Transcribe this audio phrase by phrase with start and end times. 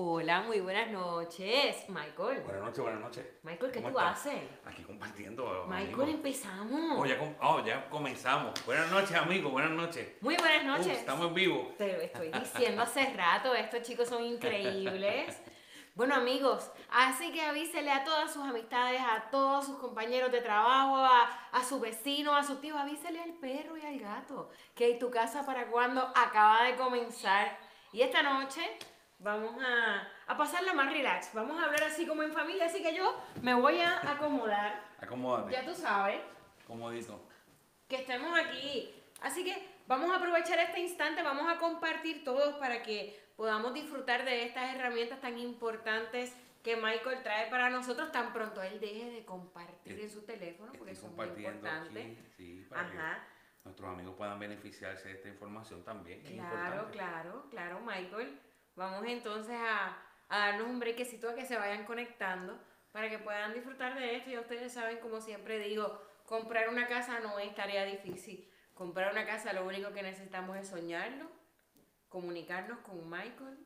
[0.00, 2.42] Hola, muy buenas noches, Michael.
[2.44, 3.26] Buenas noches, buenas noches.
[3.42, 4.20] Michael, ¿qué ¿Cómo tú estás?
[4.20, 4.42] haces?
[4.64, 5.66] Aquí compartiendo.
[5.68, 6.96] Michael, empezamos.
[6.96, 8.64] Oh ya, oh, ya comenzamos.
[8.64, 10.08] Buenas noches, amigos, buenas noches.
[10.20, 10.96] Muy buenas Uf, noches.
[10.96, 11.74] estamos en vivo.
[11.76, 15.36] Te lo estoy diciendo hace rato, estos chicos son increíbles.
[15.96, 20.98] Bueno amigos, así que avísele a todas sus amistades, a todos sus compañeros de trabajo,
[20.98, 25.10] a, a su vecino, a su tío, avísele al perro y al gato que tu
[25.10, 27.58] casa para cuando acaba de comenzar.
[27.92, 28.60] Y esta noche
[29.20, 32.94] vamos a, a pasarla más relax, vamos a hablar así como en familia, así que
[32.94, 35.52] yo me voy a acomodar, Acomódate.
[35.52, 36.20] ya tú sabes
[36.66, 37.20] Comodito.
[37.88, 38.94] que estemos aquí.
[39.22, 44.24] Así que vamos a aprovechar este instante, vamos a compartir todos para que podamos disfrutar
[44.24, 49.24] de estas herramientas tan importantes que Michael trae para nosotros tan pronto él deje de
[49.24, 52.00] compartir en su teléfono, porque eso es muy importante.
[52.00, 56.24] aquí, sí, para Ajá, que nuestros amigos puedan beneficiarse de esta información también.
[56.24, 58.38] es claro, claro, claro, Michael.
[58.76, 59.96] Vamos entonces a,
[60.28, 62.58] a darnos un brequecito a que se vayan conectando
[62.92, 64.30] para que puedan disfrutar de esto.
[64.30, 68.50] Ya ustedes saben, como siempre digo, comprar una casa no es tarea difícil.
[68.74, 71.30] Comprar una casa lo único que necesitamos es soñarlo,
[72.08, 73.58] comunicarnos con Michael,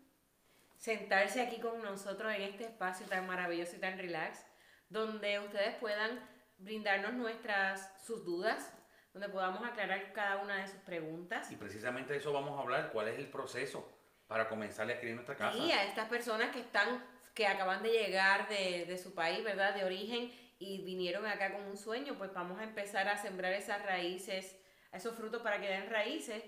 [0.76, 4.44] sentarse aquí con nosotros en este espacio tan maravilloso y tan relax,
[4.88, 6.20] donde ustedes puedan
[6.59, 8.76] brindarnos nuestras sus dudas,
[9.12, 11.50] donde podamos aclarar cada una de sus preguntas.
[11.53, 12.91] Y precisamente de eso vamos a hablar.
[12.93, 13.94] ¿Cuál es el proceso
[14.26, 15.56] para comenzar a escribir nuestra casa?
[15.58, 17.04] Y a estas personas que están,
[17.34, 19.74] que acaban de llegar de, de su país, ¿verdad?
[19.74, 23.82] De origen y vinieron acá con un sueño, pues vamos a empezar a sembrar esas
[23.84, 24.56] raíces,
[24.92, 26.42] esos frutos para que den raíces,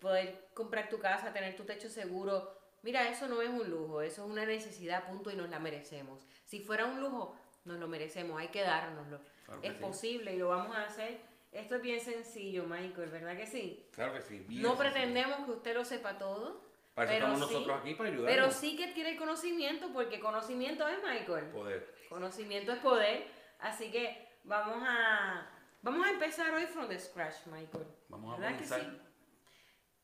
[0.00, 2.58] poder comprar tu casa, tener tu techo seguro.
[2.82, 6.26] Mira, eso no es un lujo, eso es una necesidad, punto, y nos la merecemos.
[6.44, 9.20] Si fuera un lujo, nos lo merecemos, hay que dárnoslo.
[9.44, 9.80] Claro que es sí.
[9.80, 11.20] posible y lo vamos a hacer.
[11.52, 13.88] Esto es bien sencillo, Michael, ¿verdad que sí?
[13.92, 14.38] Claro que sí.
[14.40, 14.78] bien no sencillo.
[14.78, 16.69] pretendemos que usted lo sepa todo.
[17.06, 18.34] Para eso estamos sí- nosotros aquí para ayudarnos.
[18.34, 21.46] Pero sí que tiene conocimiento, porque conocimiento es Michael.
[21.50, 21.94] Poder.
[22.08, 23.26] Conocimiento es poder.
[23.60, 25.48] Así que vamos a
[25.82, 27.86] vamos a empezar hoy from the scratch, Michael.
[28.08, 28.80] Vamos a ¿Verdad que comenzar.
[28.80, 29.00] sí?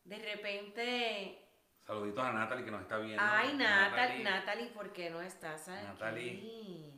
[0.04, 1.42] De repente,
[1.86, 3.22] Saluditos a Natalie que nos está viendo.
[3.24, 4.24] ay Natalie, Natalie.
[4.24, 5.84] Natalie, ¿por qué no estás aquí?
[5.86, 6.92] Natalie.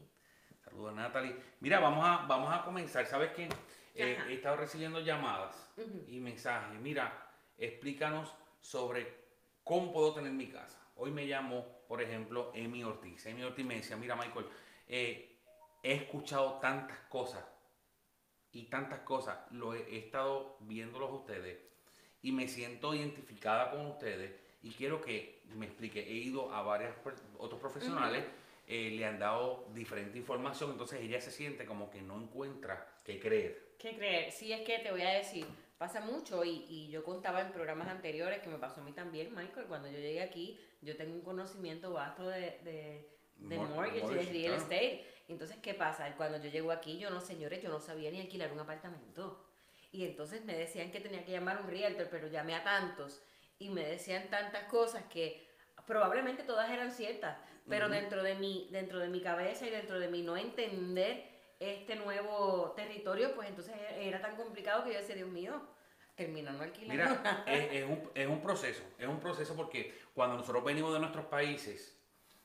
[0.64, 1.36] Saludos Natalie.
[1.60, 3.04] Mira, vamos a, vamos a comenzar.
[3.06, 3.48] ¿Sabes qué?
[3.94, 5.72] Eh, he estado recibiendo llamadas
[6.06, 6.78] y mensajes.
[6.80, 9.27] Mira, explícanos sobre
[9.68, 10.80] cómo puedo tener mi casa.
[10.96, 13.26] Hoy me llamó, por ejemplo, Emi Ortiz.
[13.26, 14.46] Emi Ortiz me decía, mira Michael,
[14.88, 15.36] eh,
[15.82, 17.44] he escuchado tantas cosas
[18.50, 19.38] y tantas cosas.
[19.52, 21.58] Lo he, he estado viéndolos ustedes
[22.22, 26.00] y me siento identificada con ustedes y quiero que me explique.
[26.00, 26.94] He ido a varios
[27.36, 28.24] otros profesionales,
[28.66, 33.20] eh, le han dado diferente información, entonces ella se siente como que no encuentra qué
[33.20, 33.76] creer.
[33.78, 34.32] ¿Qué creer?
[34.32, 35.46] Sí, es que te voy a decir,
[35.78, 39.34] pasa mucho y, y yo contaba en programas anteriores que me pasó a mí también,
[39.34, 43.96] Michael, cuando yo llegué aquí, yo tengo un conocimiento vasto de, de, de Mor- mortgage
[43.98, 44.62] y de mortgage, real claro.
[44.62, 45.06] estate.
[45.28, 46.14] Entonces, ¿qué pasa?
[46.16, 49.44] Cuando yo llego aquí, yo no, señores, yo no sabía ni alquilar un apartamento.
[49.92, 53.22] Y entonces me decían que tenía que llamar a un realtor, pero llamé a tantos
[53.58, 55.46] y me decían tantas cosas que
[55.86, 57.38] probablemente todas eran ciertas,
[57.68, 61.24] pero dentro de mi dentro de mi cabeza y dentro de mi no entender
[61.58, 65.60] este nuevo territorio, pues entonces era tan complicado que yo decía, Dios mío,
[66.18, 66.92] termino no alquilando.
[66.92, 70.98] Mira, es, es un, es un proceso, es un proceso porque cuando nosotros venimos de
[70.98, 71.96] nuestros países,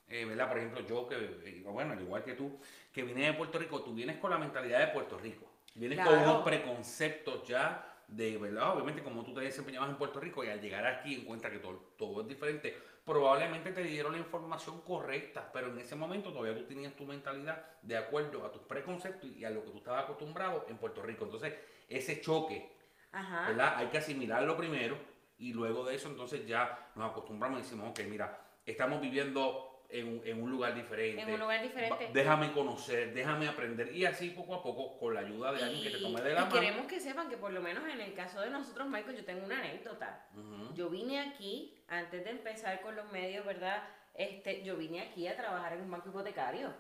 [0.08, 0.48] eh, ¿verdad?
[0.48, 2.60] Por ejemplo, yo que, eh, bueno, al igual que tú,
[2.94, 6.20] que vine de Puerto Rico, tú vienes con la mentalidad de Puerto Rico, vienes con
[6.20, 8.74] unos preconceptos ya de, ¿verdad?
[8.74, 11.94] Obviamente como tú te desempeñabas en Puerto Rico y al llegar aquí encuentras que todo,
[11.98, 16.66] todo es diferente, probablemente te dieron la información correcta, pero en ese momento todavía tú
[16.66, 20.68] tenías tu mentalidad de acuerdo a tus preconceptos y a lo que tú estabas acostumbrado
[20.69, 21.26] en Puerto Rico.
[21.26, 21.56] Entonces,
[21.90, 22.72] ese choque
[23.13, 23.48] Ajá.
[23.48, 23.75] ¿verdad?
[23.77, 24.98] Hay que asimilarlo primero
[25.38, 30.07] y luego de eso entonces ya nos acostumbramos y decimos, ok, mira, estamos viviendo en,
[30.07, 31.21] un- en un lugar diferente.
[31.21, 32.10] En un lugar diferente.
[32.12, 35.92] Déjame conocer, déjame aprender y así poco a poco con la ayuda de alguien que
[35.92, 36.54] te tome de la y mano.
[36.56, 39.45] queremos que sepan que por lo menos en el caso de nosotros, Michael, yo tengo
[39.45, 40.27] una anécdota.
[40.74, 43.83] Yo vine aquí, antes de empezar con los medios, ¿verdad?
[44.16, 46.74] Este, yo vine aquí a trabajar en un banco hipotecario.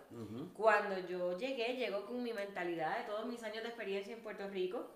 [0.55, 4.47] Cuando yo llegué, llego con mi mentalidad de todos mis años de experiencia en Puerto
[4.49, 4.89] Rico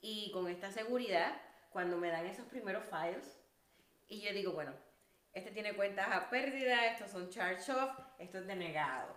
[0.00, 3.38] y con esta seguridad, cuando me dan esos primeros files,
[4.08, 4.72] y yo digo, bueno,
[5.32, 9.14] este tiene cuentas a pérdida, estos son charge off, esto es denegado.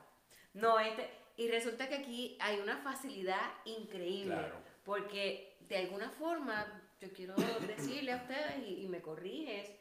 [0.54, 4.56] No, este, y resulta que aquí hay una facilidad increíble, Claro.
[4.84, 7.34] porque de alguna forma, yo quiero
[7.68, 9.72] decirle a ustedes y, y me corriges,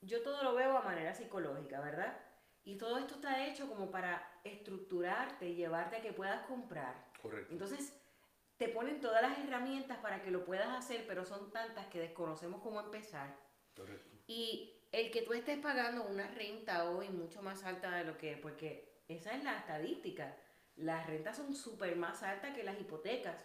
[0.00, 2.18] yo todo lo veo a manera psicológica, ¿verdad?
[2.64, 6.94] Y todo esto está hecho como para estructurarte y llevarte a que puedas comprar.
[7.22, 7.52] Correcto.
[7.52, 7.94] Entonces,
[8.56, 12.62] te ponen todas las herramientas para que lo puedas hacer, pero son tantas que desconocemos
[12.62, 13.34] cómo empezar.
[13.74, 14.10] Correcto.
[14.26, 18.36] Y el que tú estés pagando una renta hoy mucho más alta de lo que,
[18.36, 20.36] porque esa es la estadística,
[20.76, 23.36] las rentas son súper más altas que las hipotecas,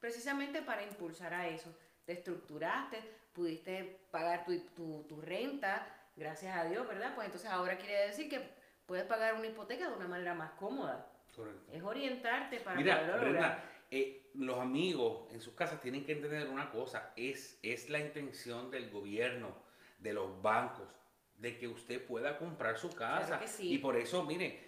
[0.00, 1.72] precisamente para impulsar a eso.
[2.04, 3.02] Te estructuraste,
[3.32, 5.86] pudiste pagar tu, tu, tu renta,
[6.16, 7.14] gracias a Dios, ¿verdad?
[7.14, 8.40] Pues entonces ahora quiere decir que
[8.84, 11.08] puedes pagar una hipoteca de una manera más cómoda.
[11.34, 11.72] Correcto.
[11.72, 13.75] Es orientarte para Mira, poderlo lograr.
[13.90, 18.70] Eh, los amigos en sus casas tienen que entender una cosa, es, es la intención
[18.70, 19.54] del gobierno,
[19.98, 20.88] de los bancos,
[21.36, 23.26] de que usted pueda comprar su casa.
[23.26, 23.72] Claro que sí.
[23.74, 24.64] Y por eso, mire,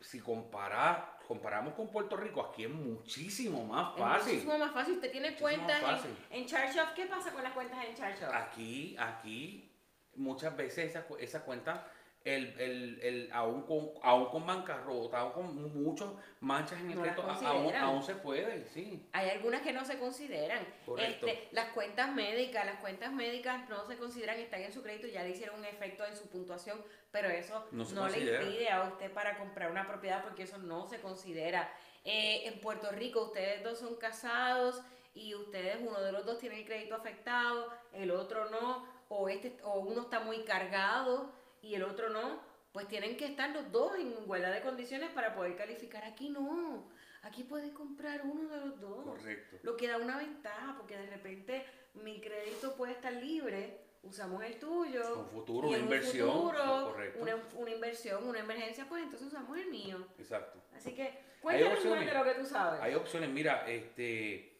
[0.00, 4.32] si compara, comparamos con Puerto Rico, aquí es muchísimo más Es fácil.
[4.34, 4.94] muchísimo más fácil.
[4.94, 6.90] Usted tiene Muchísimo cuentas en, en Charge Off.
[6.94, 8.32] ¿Qué pasa con las cuentas en Charge Off?
[8.34, 9.70] Aquí, aquí,
[10.14, 11.90] muchas veces esa, esa cuenta,
[12.28, 16.08] el, el, el, aún, con, aún con bancarrota, aún con muchas
[16.40, 19.08] manchas en el No a- aún, aún se puede, sí.
[19.12, 20.66] Hay algunas que no se consideran.
[20.84, 21.26] Correcto.
[21.26, 25.22] Este, las cuentas médicas, las cuentas médicas no se consideran, están en su crédito, ya
[25.22, 29.38] le hicieron un efecto en su puntuación, pero eso No le impide a usted para
[29.38, 31.72] comprar una propiedad porque eso no se considera.
[32.04, 34.80] Eh, en Puerto Rico ustedes dos son casados
[35.14, 39.56] y ustedes, uno de los dos tiene el crédito afectado, el otro no, o, este,
[39.64, 41.32] o uno está muy cargado
[41.62, 42.40] y el otro no,
[42.72, 46.04] pues tienen que estar los dos en igualdad de condiciones para poder calificar.
[46.04, 46.88] Aquí no,
[47.22, 49.04] aquí puedes comprar uno de los dos.
[49.04, 49.56] Correcto.
[49.62, 51.64] Lo que da una ventaja, porque de repente
[51.94, 55.20] mi crédito puede estar libre, usamos el tuyo.
[55.20, 56.30] Un futuro, y una en un inversión.
[56.30, 57.18] futuro, correcto.
[57.20, 60.06] una, una inversión, una emergencia, pues entonces usamos el mío.
[60.18, 60.60] Exacto.
[60.74, 62.80] Así que cuéntanos de lo que tú sabes.
[62.80, 64.56] Hay opciones, mira, este,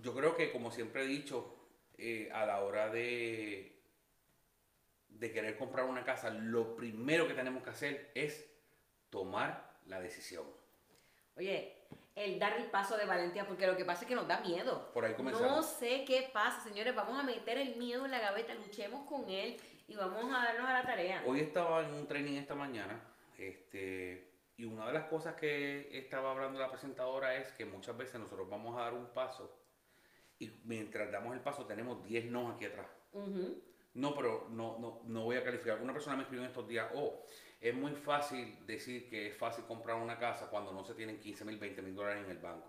[0.00, 1.54] yo creo que como siempre he dicho,
[1.98, 3.73] eh, a la hora de,
[5.18, 8.44] de querer comprar una casa, lo primero que tenemos que hacer es
[9.10, 10.44] tomar la decisión.
[11.36, 11.76] Oye,
[12.14, 14.90] el dar el paso de valentía, porque lo que pasa es que nos da miedo.
[14.92, 15.66] Por ahí No comenzamos.
[15.66, 16.94] sé qué pasa, señores.
[16.94, 19.56] Vamos a meter el miedo en la gaveta, luchemos con él
[19.88, 21.22] y vamos a darnos a la tarea.
[21.26, 23.00] Hoy estaba en un training esta mañana,
[23.38, 28.20] este, y una de las cosas que estaba hablando la presentadora es que muchas veces
[28.20, 29.52] nosotros vamos a dar un paso
[30.38, 32.86] y mientras damos el paso tenemos 10 no aquí atrás.
[33.12, 33.60] Ujú.
[33.94, 35.80] No, pero no, no, no voy a calificar.
[35.80, 37.24] Una persona me escribió en estos días, oh,
[37.60, 41.44] es muy fácil decir que es fácil comprar una casa cuando no se tienen 15
[41.44, 42.68] mil, 20 mil dólares en el banco.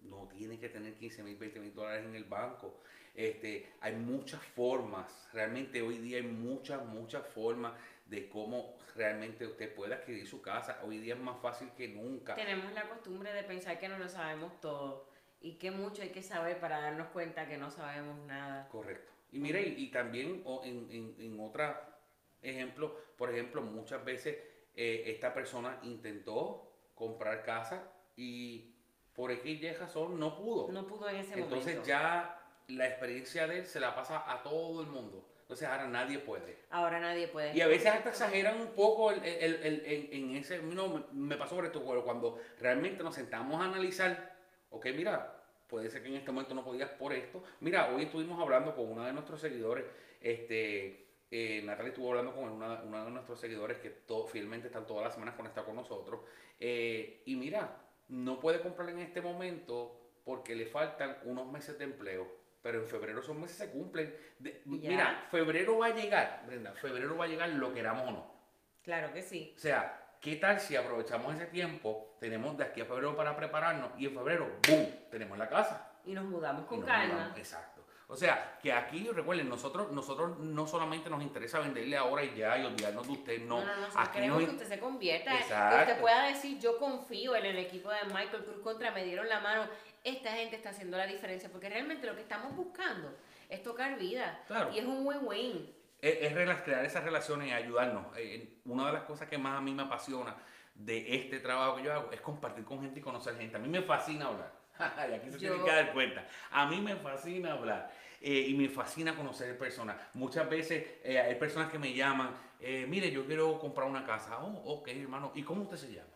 [0.00, 2.80] No tiene que tener 15 mil, 20 mil dólares en el banco.
[3.14, 7.74] Este, hay muchas formas, realmente hoy día hay muchas, muchas formas
[8.06, 10.80] de cómo realmente usted puede adquirir su casa.
[10.84, 12.34] Hoy día es más fácil que nunca.
[12.34, 15.08] Tenemos la costumbre de pensar que no lo sabemos todo
[15.40, 18.68] y que mucho hay que saber para darnos cuenta que no sabemos nada.
[18.68, 19.12] Correcto.
[19.32, 21.74] Y mire, y, y también o en, en, en otro
[22.42, 24.36] ejemplo, por ejemplo, muchas veces
[24.74, 28.74] eh, esta persona intentó comprar casa y
[29.14, 30.70] por X y razón no pudo.
[30.72, 31.84] No pudo en ese Entonces momento.
[31.86, 32.36] ya
[32.68, 35.26] la experiencia de él se la pasa a todo el mundo.
[35.42, 36.58] Entonces ahora nadie puede.
[36.70, 37.56] Ahora nadie puede.
[37.56, 40.62] Y a veces hasta exageran un poco el, el- el- en, ese...
[40.62, 44.36] No, me, me pasó por esto, pero cuando realmente nos sentamos a analizar,
[44.70, 45.39] ok, mira,
[45.70, 47.42] puede ser que en este momento no podías por esto.
[47.60, 49.86] Mira, hoy estuvimos hablando con uno de nuestros seguidores,
[50.20, 51.06] este...
[51.32, 55.04] Eh, Natalie estuvo hablando con una, uno de nuestros seguidores que to- fielmente están todas
[55.04, 56.22] las semanas conectados con nosotros.
[56.58, 57.76] eh, y mira,
[58.08, 62.26] no puede comprar en este momento porque le faltan unos meses de empleo.
[62.62, 64.12] Pero en febrero esos meses se cumplen.
[64.40, 68.34] De- mira, febrero va a llegar, Brenda, febrero va a llegar lo queramos o no.
[68.82, 69.52] Claro que sí.
[69.56, 72.16] O sea, ¿qué tal si aprovechamos ese tiempo?
[72.20, 74.86] Tenemos de aquí a febrero para prepararnos y en febrero, ¡boom!
[75.10, 75.92] Tenemos la casa.
[76.04, 77.14] Y nos mudamos con nos calma.
[77.14, 77.38] mudamos.
[77.38, 77.80] Exacto.
[78.08, 82.58] O sea, que aquí, recuerden, nosotros, nosotros no solamente nos interesa venderle ahora y ya
[82.58, 83.60] y olvidarnos de usted, no.
[83.60, 85.76] No, no, nosotros aquí queremos nos que usted se convierta, que Exacto.
[85.78, 89.38] usted pueda decir, yo confío en el equipo de Michael Cruz contra, me dieron la
[89.38, 89.64] mano,
[90.02, 93.14] esta gente está haciendo la diferencia, porque realmente lo que estamos buscando
[93.48, 94.70] es tocar vida, Claro.
[94.72, 95.72] y es un win-win.
[96.02, 98.06] Es, crear esas relaciones y ayudarnos.
[98.16, 100.34] Eh, una de las cosas que más a mí me apasiona
[100.74, 103.56] de este trabajo que yo hago es compartir con gente y conocer gente.
[103.56, 104.52] A mí me fascina hablar.
[105.10, 106.26] y aquí se Yo- tienen que dar cuenta.
[106.50, 107.90] A mí me fascina hablar.
[108.22, 109.96] eh, y me fascina conocer personas.
[110.12, 112.30] Muchas veces eh, hay personas que me llaman,
[112.60, 114.38] eh, mire, yo quiero comprar una casa.
[114.42, 115.32] Oh, ok, hermano.
[115.34, 116.10] ¿Y cómo usted se llama?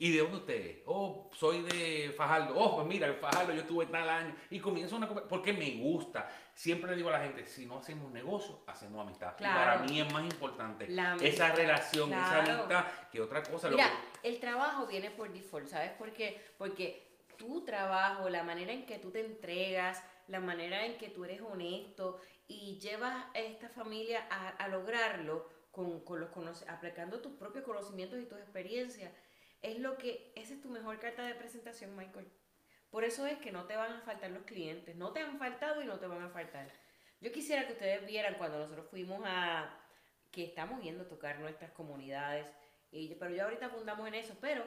[0.00, 0.82] ¿Y de dónde usted?
[0.86, 2.54] Oh, soy de Fajardo.
[2.56, 4.32] Oh, pues mira, en Fajardo yo estuve tal año.
[4.48, 6.30] Y comienzo una porque me gusta.
[6.54, 9.34] Siempre le digo a la gente, si no hacemos negocio, hacemos amistad.
[9.34, 9.58] Y Claro.
[9.58, 10.86] para mí es más importante
[11.22, 13.68] esa relación, esa amistad, que otra cosa.
[13.70, 13.90] Lo Mira,
[14.22, 16.40] que- el trabajo viene por default, ¿sabes por qué?
[16.58, 21.24] Porque tu trabajo, la manera en que tú te entregas, la manera en que tú
[21.24, 27.32] eres honesto y llevas a esta familia a, a lograrlo con, con los aplicando tus
[27.32, 29.12] propios conocimientos y tus experiencias,
[29.62, 32.28] es lo que, esa es tu mejor carta de presentación, Michael.
[32.90, 35.82] Por eso es que no te van a faltar los clientes, no te han faltado
[35.82, 36.70] y no te van a faltar.
[37.20, 39.78] Yo quisiera que ustedes vieran cuando nosotros fuimos a,
[40.30, 42.46] que estamos yendo a tocar nuestras comunidades,
[42.90, 44.64] y, pero yo ahorita abundamos en eso, pero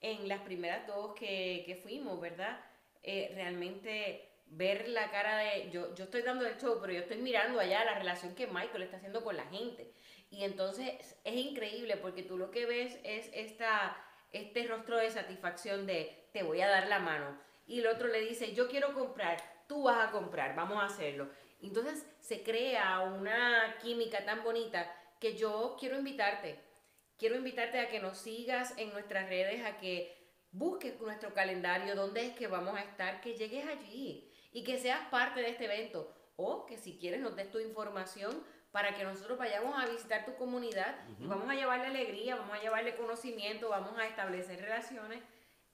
[0.00, 2.60] en las primeras dos que, que fuimos, ¿verdad?
[3.02, 7.18] Eh, realmente ver la cara de, yo, yo estoy dando el show, pero yo estoy
[7.18, 9.92] mirando allá la relación que Michael está haciendo con la gente.
[10.30, 13.96] Y entonces es increíble porque tú lo que ves es esta,
[14.34, 17.38] este rostro de satisfacción de te voy a dar la mano.
[17.66, 21.30] Y el otro le dice, yo quiero comprar, tú vas a comprar, vamos a hacerlo.
[21.62, 26.60] Entonces se crea una química tan bonita que yo quiero invitarte.
[27.16, 30.14] Quiero invitarte a que nos sigas en nuestras redes, a que
[30.50, 35.08] busques nuestro calendario, dónde es que vamos a estar, que llegues allí y que seas
[35.08, 36.12] parte de este evento.
[36.36, 40.34] O que si quieres nos des tu información para que nosotros vayamos a visitar tu
[40.34, 45.22] comunidad y vamos a llevarle alegría, vamos a llevarle conocimiento, vamos a establecer relaciones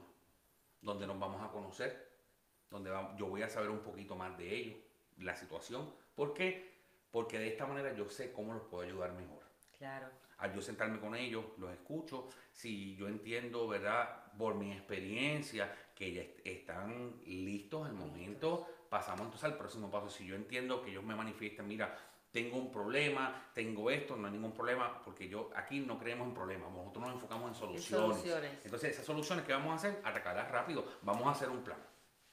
[0.81, 2.09] donde nos vamos a conocer,
[2.69, 4.77] donde va- yo voy a saber un poquito más de ellos,
[5.17, 5.93] la situación.
[6.15, 6.71] ¿Por qué?
[7.11, 9.43] Porque de esta manera yo sé cómo los puedo ayudar mejor
[9.77, 10.07] Claro.
[10.37, 14.31] al yo sentarme con ellos, los escucho, si yo entiendo, ¿verdad?
[14.37, 20.09] Por mi experiencia, que ya est- están listos al momento, pasamos entonces al próximo paso.
[20.09, 21.93] Si yo entiendo que ellos me manifiestan, mira,
[22.31, 26.33] tengo un problema, tengo esto, no hay ningún problema, porque yo aquí no creemos en
[26.33, 28.07] problemas, nosotros nos enfocamos en soluciones.
[28.07, 28.65] soluciones.
[28.65, 31.77] Entonces, esas soluciones que vamos a hacer, atacarlas rápido, vamos a hacer un plan.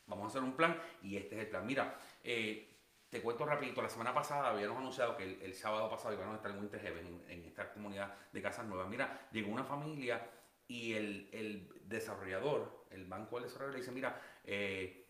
[0.06, 1.66] Vamos a hacer un plan y este es el plan.
[1.66, 2.76] Mira, eh,
[3.08, 6.36] te cuento rapidito, la semana pasada habíamos anunciado que el, el sábado pasado íbamos a
[6.36, 8.88] estar en Winter Heaven, en, en esta comunidad de casas nuevas.
[8.88, 10.20] Mira, llegó una familia
[10.68, 15.06] y el, el desarrollador, el banco del desarrollador le dice, mira, eh,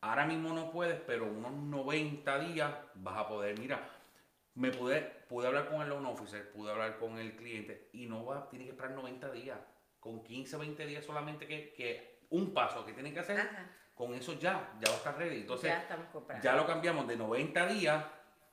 [0.00, 3.97] ahora mismo no puedes, pero unos 90 días vas a poder, mira,
[4.58, 8.24] me pude, pude hablar con el loan officer, pude hablar con el cliente y no
[8.24, 9.58] va, tiene que esperar 90 días,
[10.00, 13.70] con 15, 20 días solamente que, que un paso que tiene que hacer, Ajá.
[13.94, 15.42] con eso ya, ya va a estar ready.
[15.42, 16.42] Entonces, ya estamos comprando.
[16.44, 18.04] ya lo cambiamos de 90 días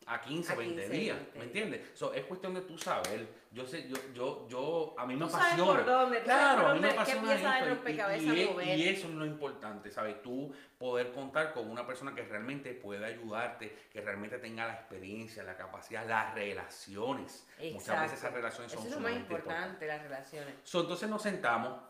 [0.08, 1.40] a 15, A 20 15, días, 20.
[1.40, 1.82] ¿me entiendes?
[1.96, 3.28] So, es cuestión de tú saber.
[3.52, 5.82] Yo sé, yo, yo, yo, a mí me apasiona.
[5.82, 10.22] dónde, claro, a mí me apasiona esto, y- y, eso es lo importante, ¿sabes?
[10.22, 15.42] Tú poder contar con una persona que realmente pueda ayudarte, que realmente tenga la experiencia,
[15.42, 17.48] la capacidad, las relaciones.
[17.74, 20.54] Muchas veces esas relaciones son Eso es lo más importante, las relaciones.
[20.64, 21.82] So, entonces nos sentamos,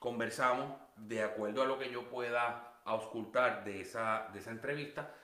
[0.00, 5.14] conversamos, de acuerdo a lo que yo pueda auscultar de esa, de esa entrevista,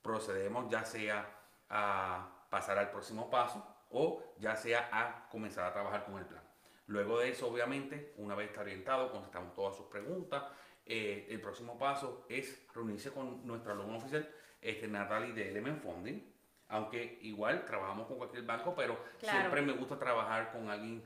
[0.00, 1.41] procedemos ya sea
[1.72, 6.42] a pasar al próximo paso o ya sea a comenzar a trabajar con el plan.
[6.86, 10.44] Luego de eso, obviamente, una vez está orientado, contestamos todas sus preguntas.
[10.84, 14.28] eh, el próximo paso es reunirse con nuestra alumno oficial,
[14.60, 16.20] este, Natalie de Element Funding,
[16.68, 19.38] aunque igual trabajamos con cualquier banco, pero Claro.
[19.38, 21.00] siempre me gusta trabajar con alguien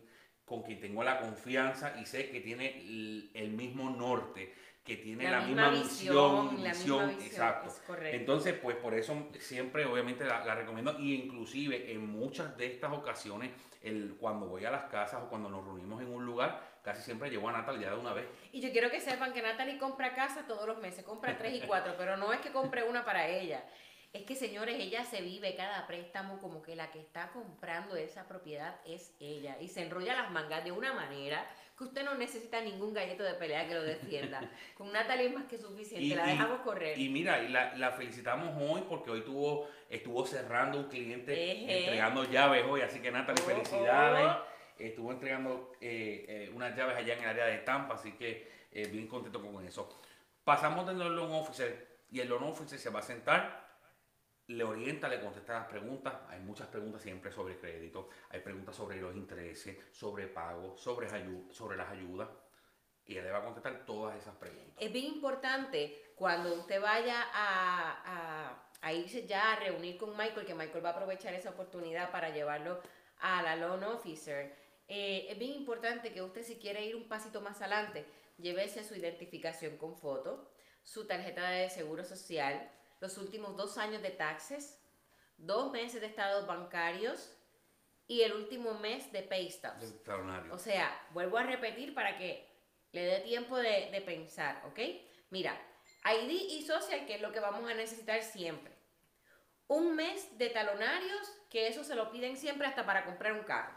[0.46, 4.54] con quien tengo la confianza y sé que tiene el, el mismo norte,
[4.86, 7.74] que tiene la, misma, visión, la visión, misma visión, exacto.
[7.86, 8.16] correcto.
[8.16, 12.92] Entonces, pues por eso siempre obviamente la, la recomiendo y inclusive en muchas de estas
[12.92, 13.50] ocasiones,
[13.82, 17.28] el, cuando voy a las casas o cuando nos reunimos en un lugar, casi siempre
[17.30, 18.26] llevo a Natalia de una vez.
[18.52, 21.66] Y yo quiero que sepan que Natalie compra casa todos los meses, compra tres y
[21.66, 23.64] cuatro, pero no es que compre una para ella.
[24.12, 28.26] Es que, señores, ella se vive cada préstamo como que la que está comprando esa
[28.28, 29.58] propiedad es ella.
[29.60, 31.44] Y se enrolla las mangas de una manera
[31.76, 34.40] que usted no necesita ningún galleto de pelea que lo defienda.
[34.76, 36.98] Con Natalie es más que suficiente, la dejamos correr.
[36.98, 42.24] Y mira, y la, la felicitamos hoy porque hoy tuvo, estuvo cerrando un cliente, entregando
[42.24, 44.26] llaves hoy, así que Natalie, Oh, felicidades.
[44.26, 44.56] oh.
[44.78, 48.86] Estuvo entregando eh, eh, unas llaves allá en el área de Tampa, así que eh,
[48.88, 50.00] bien contento con eso.
[50.44, 53.65] Pasamos del loan officer y el loan officer se va a sentar,
[54.48, 56.14] le orienta, le contesta las preguntas.
[56.28, 61.08] Hay muchas preguntas siempre sobre crédito, hay preguntas sobre los intereses, sobre pagos, sobre,
[61.52, 62.28] sobre las ayudas.
[63.06, 64.74] Y él le va a contestar todas esas preguntas.
[64.78, 70.46] Es bien importante cuando usted vaya a, a- a irse ya a reunir con Michael,
[70.46, 72.80] que Michael va a aprovechar esa oportunidad para llevarlo
[73.20, 74.54] a la loan officer.
[74.88, 78.04] eh, es bien importante que usted si quiere ir un pasito más adelante,
[78.38, 80.48] llévese su identificación con foto,
[80.84, 84.80] su tarjeta de seguro social, los últimos dos años de taxes,
[85.36, 87.32] dos meses de estados bancarios
[88.06, 89.82] y el último mes de pay stubs.
[89.82, 90.52] Extraordinario.
[90.54, 92.48] O sea, vuelvo a repetir para que
[92.92, 94.78] le dé tiempo de, de pensar, ¿ok?
[95.30, 95.60] Mira,
[96.04, 98.72] ID y social, que es lo que vamos a necesitar siempre.
[99.68, 103.76] un mes de talonarios, que eso se lo piden siempre hasta para comprar un carro.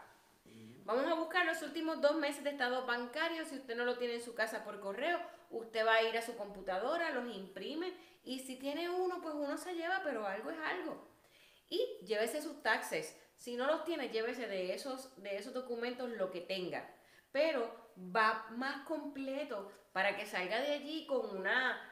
[0.84, 3.44] Vamos a buscar los últimos dos meses de estado bancario.
[3.44, 6.22] Si usted no lo tiene en su casa por correo, usted va a ir a
[6.22, 7.92] su computadora, los imprime
[8.24, 11.08] y si tiene uno, pues uno se lleva, pero algo es algo.
[11.68, 13.16] Y llévese sus taxes.
[13.36, 16.88] Si no los tiene, llévese de esos, de esos documentos lo que tenga.
[17.32, 21.86] Pero va más completo para que salga de allí con una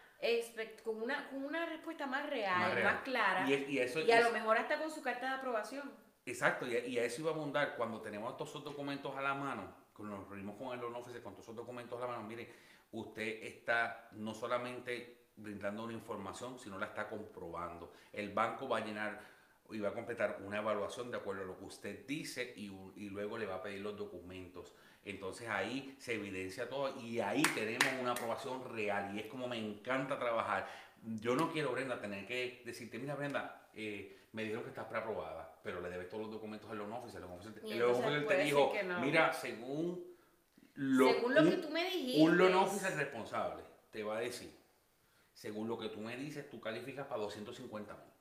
[0.82, 3.48] con una, con una respuesta más real, más, clara.
[3.48, 5.92] Y, eso, y a lo mejor hasta con su carta de aprobación.
[6.26, 9.72] Exacto, y, a eso íbamos a abundar cuando tenemos todos esos documentos a la mano,
[9.94, 12.52] cuando nos reunimos con el loan officer con todos esos documentos a la mano, mire,
[12.92, 17.92] usted está no solamente brindando una información, sino la está comprobando.
[18.12, 19.20] El banco va a llenar
[19.70, 23.10] y va a completar una evaluación de acuerdo a lo que usted dice y, y
[23.10, 24.72] luego le va a pedir los documentos.
[25.04, 29.58] Entonces ahí se evidencia todo y ahí tenemos una aprobación real y es como me
[29.58, 30.68] encanta trabajar.
[31.02, 35.58] Yo no quiero, Brenda, tener que decirte, mira, Brenda, eh, me dijeron que estás preaprobada,
[35.62, 37.22] pero le debes todos los documentos al loan officer.
[37.22, 40.04] El loan officer, te dijo, mira, según
[40.78, 42.22] lo, según lo que tú me dijiste.
[42.22, 44.50] Un loan officer responsable te va a decir,
[45.32, 48.18] según lo que tú me dices, tú calificas para 250 mil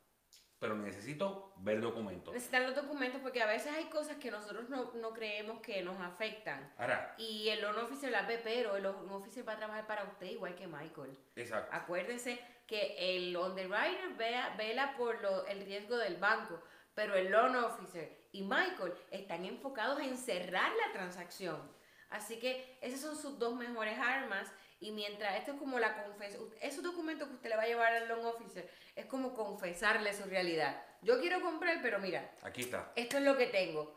[0.59, 2.33] pero necesito ver documentos.
[2.33, 5.99] Necesitar los documentos porque a veces hay cosas que nosotros no, no creemos que nos
[5.99, 6.73] afectan.
[6.77, 10.03] Ahora, y el loan officer la ve, pero el loan officer va a trabajar para
[10.05, 11.15] usted igual que Michael.
[11.35, 11.69] Exacto.
[11.75, 16.61] Acuérdense que el underwriter vea, vela por lo, el riesgo del banco,
[16.95, 21.61] pero el loan officer y Michael están enfocados en cerrar la transacción.
[22.09, 26.49] Así que esas son sus dos mejores armas y mientras, esto es como la confesión,
[26.61, 30.23] esos documentos que usted le va a llevar al loan officer, es como confesarle su
[30.25, 30.81] realidad.
[31.01, 32.91] Yo quiero comprar, pero mira, aquí está.
[32.95, 33.95] Esto es lo que tengo.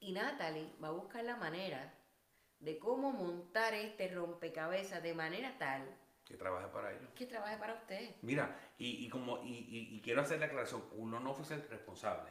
[0.00, 1.94] Y Natalie va a buscar la manera
[2.58, 5.82] de cómo montar este rompecabezas de manera tal
[6.24, 7.10] que trabaje para ellos.
[7.14, 8.16] Que trabaje para usted.
[8.22, 12.30] Mira, y, y como y, y, quiero hacer la aclaración, un loan officer responsable.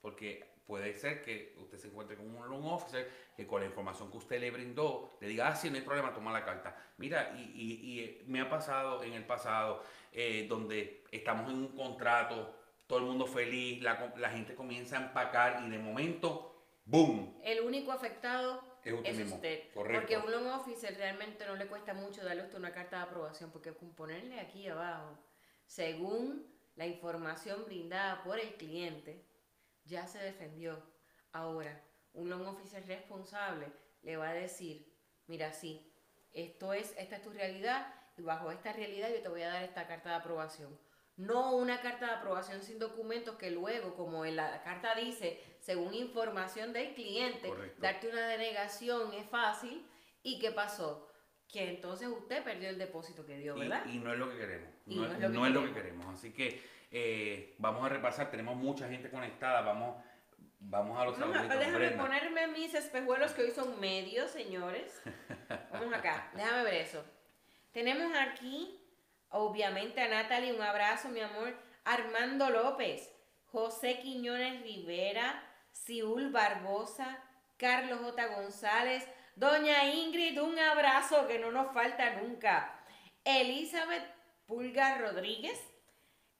[0.00, 4.10] Porque puede ser que usted se encuentre con un loan officer que con la información
[4.10, 6.76] que usted le brindó le diga, ah, sí, no hay problema, toma la carta.
[6.98, 11.68] Mira, y, y, y me ha pasado en el pasado eh, donde estamos en un
[11.68, 12.54] contrato,
[12.86, 17.40] todo el mundo feliz, la, la, gente comienza a empacar y de momento, ¡boom!
[17.42, 19.20] El único afectado es usted.
[19.20, 19.62] Es usted.
[19.72, 23.02] Porque un loan officer realmente no le cuesta mucho darle a usted una carta de
[23.04, 25.18] aprobación, porque con ponerle aquí abajo,
[25.64, 29.24] según la información brindada por el cliente,
[29.88, 30.80] ya se defendió.
[31.32, 33.66] Ahora, un loan officer responsable
[34.02, 34.94] le va a decir,
[35.26, 35.92] mira, sí,
[36.32, 39.62] esto es, esta es tu realidad y bajo esta realidad yo te voy a dar
[39.62, 40.78] esta carta de aprobación.
[41.16, 45.94] No una carta de aprobación sin documentos que luego, como en la carta dice, según
[45.94, 49.84] información del cliente, darte una denegación es fácil.
[50.22, 51.08] ¿Y qué pasó?
[51.48, 53.84] Que entonces usted perdió el depósito que dio, ¿verdad?
[53.86, 54.70] Y, no es lo que queremos.
[54.86, 56.06] No, es, lo que, queremos.
[56.06, 60.02] Así que eh, vamos a repasar, tenemos mucha gente conectada, vamos,
[60.58, 61.48] vamos a los saludos.
[61.48, 65.02] Déjame ponerme mis espejuelos que hoy son medios, señores.
[65.72, 67.04] Vamos acá, déjame ver eso.
[67.72, 68.80] Tenemos aquí,
[69.30, 71.54] obviamente, a Natalie, un abrazo, mi amor.
[71.84, 73.10] Armando López,
[73.46, 77.22] José Quiñones Rivera, Siúl Barbosa,
[77.56, 78.26] Carlos J.
[78.26, 82.74] González, Doña Ingrid, un abrazo que no nos falta nunca.
[83.24, 84.04] Elizabeth
[84.46, 85.58] Pulgar Rodríguez,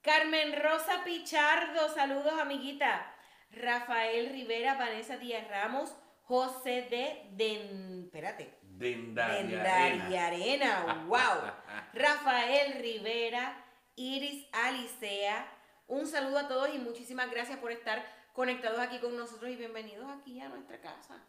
[0.01, 3.13] Carmen Rosa Pichardo, saludos amiguita.
[3.51, 8.53] Rafael Rivera, Vanessa Díaz Ramos, José de Den, espérate.
[8.61, 11.05] Dendaria Arena.
[11.05, 11.51] wow.
[11.93, 13.61] Rafael Rivera,
[13.97, 15.51] Iris Alicea.
[15.87, 20.09] Un saludo a todos y muchísimas gracias por estar conectados aquí con nosotros y bienvenidos
[20.09, 21.21] aquí a nuestra casa.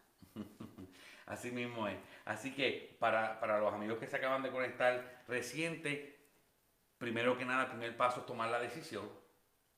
[1.25, 1.97] Así mismo es.
[2.23, 6.20] Así que para, para los amigos que se acaban de conectar reciente,
[7.01, 9.09] primero que nada, el primer paso es tomar la decisión.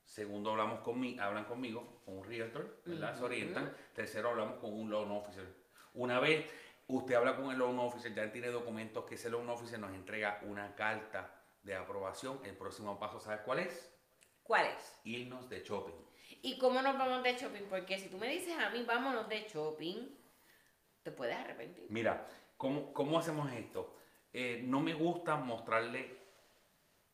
[0.04, 3.16] Segundo, hablamos conmigo, hablan conmigo, con un realtor, ¿verdad?
[3.16, 3.74] Se orientan.
[3.94, 5.46] Tercero, hablamos con un loan officer.
[5.94, 6.44] Una vez
[6.86, 10.40] usted habla con el loan officer, ya tiene documentos que ese loan officer nos entrega
[10.42, 12.40] una carta de aprobación.
[12.44, 13.90] El próximo paso, ¿sabes cuál es?
[14.42, 15.00] ¿Cuál es?
[15.04, 15.94] Irnos de shopping.
[16.42, 17.62] ¿Y cómo nos vamos de shopping?
[17.70, 20.14] Porque si tú me dices a mí, vámonos de shopping,
[21.02, 21.86] te puedes arrepentir.
[21.88, 23.96] Mira, ¿cómo, cómo hacemos esto?
[24.30, 26.23] Eh, no me gusta mostrarle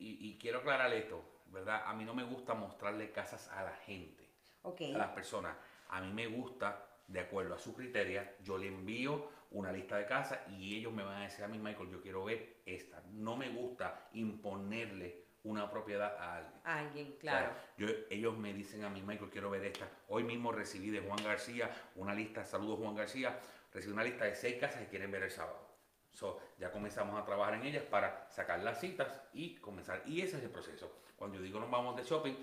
[0.00, 1.82] y, quiero aclarar esto, ¿verdad?
[1.86, 4.28] A mí no me gusta mostrarle casas a la gente,
[4.64, 5.56] a las personas.
[5.90, 10.06] A mí me gusta, de acuerdo a su criterio, yo le envío una lista de
[10.06, 13.02] casas y ellos me van a decir a mí, Michael, yo quiero ver esta.
[13.12, 16.60] No me gusta imponerle una propiedad a alguien.
[16.64, 17.52] alguien, claro.
[17.76, 19.88] yo, ellos me dicen a mí, Michael, quiero ver esta.
[20.08, 23.38] Hoy mismo recibí de Juan García una lista, saludos Juan García,
[23.72, 25.69] recibí una lista de seis casas que quieren ver el sábado.
[26.12, 30.02] So, ya comenzamos a trabajar en ellas para sacar las citas y comenzar.
[30.06, 30.90] Y ese es el proceso.
[31.16, 32.34] Cuando yo digo nos vamos de shopping,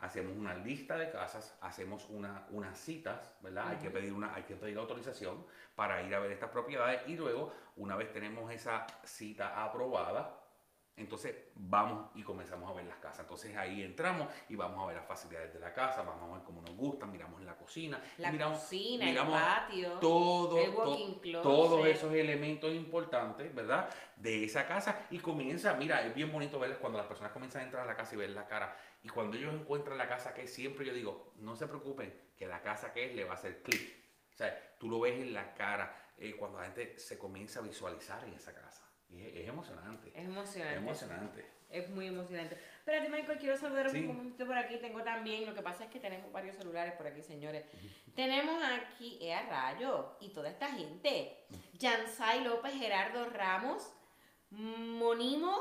[0.00, 3.68] hacemos una lista de casas, hacemos una, unas citas, ¿verdad?
[3.68, 7.16] Hay que pedir una, hay que pedir autorización para ir a ver estas propiedades y
[7.16, 10.45] luego, una vez tenemos esa cita aprobada,
[10.96, 13.20] entonces vamos y comenzamos a ver las casas.
[13.20, 16.44] Entonces ahí entramos y vamos a ver las facilidades de la casa, vamos a ver
[16.44, 20.78] cómo nos gustan, miramos la cocina, La miramos, cocina, miramos el patio, todo, el to-
[20.78, 21.42] walking closet.
[21.42, 23.88] todos esos elementos importantes, ¿verdad?
[24.16, 27.64] De esa casa y comienza, mira, es bien bonito ver cuando las personas comienzan a
[27.66, 28.74] entrar a la casa y ver la cara.
[29.02, 32.46] Y cuando ellos encuentran la casa que es, siempre yo digo, no se preocupen, que
[32.46, 33.94] la casa que es le va a hacer clic.
[34.32, 37.62] O sea, tú lo ves en la cara eh, cuando la gente se comienza a
[37.62, 38.82] visualizar en esa casa.
[39.20, 40.08] Es, es emocionante.
[40.14, 40.74] Es emocionante.
[40.76, 41.46] Es emocionante.
[41.68, 42.56] Es muy emocionante.
[42.78, 43.98] Espérate, Michael, quiero saludar Sí.
[43.98, 44.76] un momentito por aquí.
[44.78, 47.64] Tengo también, lo que pasa es que tenemos varios celulares por aquí, señores.
[48.14, 51.36] tenemos aquí, eh, a rayo, y toda esta gente.
[51.74, 53.92] Yansai López, Gerardo Ramos,
[54.50, 55.54] Monimo,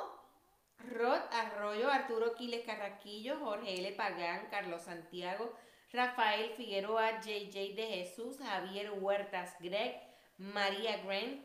[0.78, 3.92] Rod Arroyo, Arturo Quiles Carraquillo, Jorge L.
[3.94, 5.54] Pagán, Carlos Santiago,
[5.92, 10.00] Rafael Figueroa, JJ de Jesús, Javier Huertas Greg,
[10.38, 11.44] María Grant,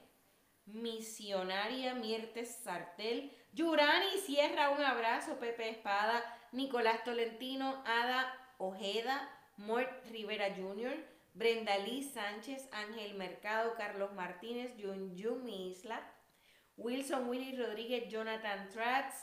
[0.74, 10.54] Misionaria Miertes Sartel, Yurani Sierra, un abrazo, Pepe Espada, Nicolás Tolentino, Ada Ojeda, Mort Rivera
[10.54, 10.96] Jr.,
[11.34, 16.00] Brenda Liz Sánchez, Ángel Mercado, Carlos Martínez, Jun Jun, isla,
[16.76, 19.14] Wilson Willy Rodríguez, Jonathan Tratz,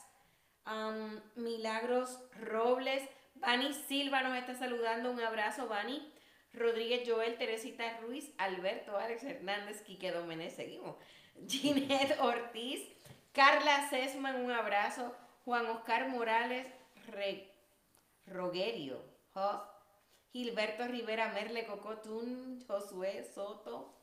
[0.66, 3.04] um, Milagros Robles,
[3.36, 6.14] Vani Silva nos está saludando, un abrazo, Vani.
[6.54, 10.96] Rodríguez Joel, Teresita Ruiz, Alberto Alex Hernández, Quique Domenech, seguimos.
[11.48, 12.82] Ginette Ortiz,
[13.32, 15.14] Carla Sesman, un abrazo.
[15.46, 16.68] Juan Oscar Morales,
[17.08, 17.50] Re-
[18.26, 19.02] Rogerio,
[20.34, 23.98] Gilberto Rivera, Merle Cocotún, Josué Soto,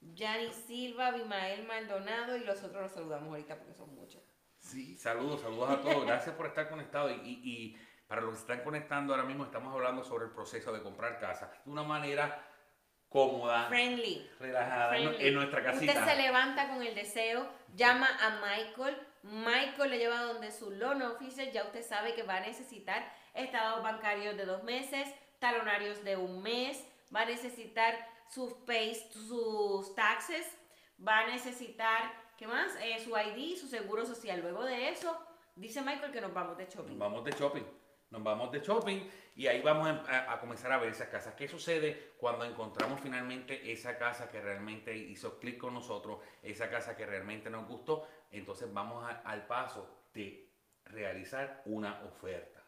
[0.00, 4.22] Yanni Silva, Abimael Maldonado y los otros los saludamos ahorita porque son muchos.
[4.58, 6.04] Sí, saludos, saludos a todos.
[6.06, 7.12] Gracias por estar conectados.
[7.24, 7.76] Y, y-
[8.08, 11.52] para los que están conectando ahora mismo, estamos hablando sobre el proceso de comprar casa
[11.64, 12.44] de una manera
[13.10, 14.26] cómoda, Friendly.
[14.38, 15.28] relajada, en, friendly.
[15.28, 15.92] en nuestra casita.
[15.92, 21.02] Usted se levanta con el deseo, llama a Michael, Michael le lleva donde su loan
[21.02, 26.16] officer, ya usted sabe que va a necesitar estados bancarios de dos meses, talonarios de
[26.16, 27.94] un mes, va a necesitar
[28.28, 30.46] sus pays, sus taxes,
[31.06, 32.72] va a necesitar, ¿qué más?
[32.80, 34.40] Eh, su ID, su seguro social.
[34.40, 35.18] Luego de eso,
[35.56, 36.90] dice Michael que nos vamos de shopping.
[36.90, 37.64] Nos vamos de shopping.
[38.10, 41.34] Nos vamos de shopping y ahí vamos a, a- a comenzar a ver esas casas.
[41.34, 46.96] ¿Qué sucede cuando encontramos finalmente esa casa que realmente hizo clic con nosotros, esa casa
[46.96, 48.06] que realmente nos gustó?
[48.32, 50.48] Entonces vamos a- al paso de
[50.86, 52.60] realizar una oferta.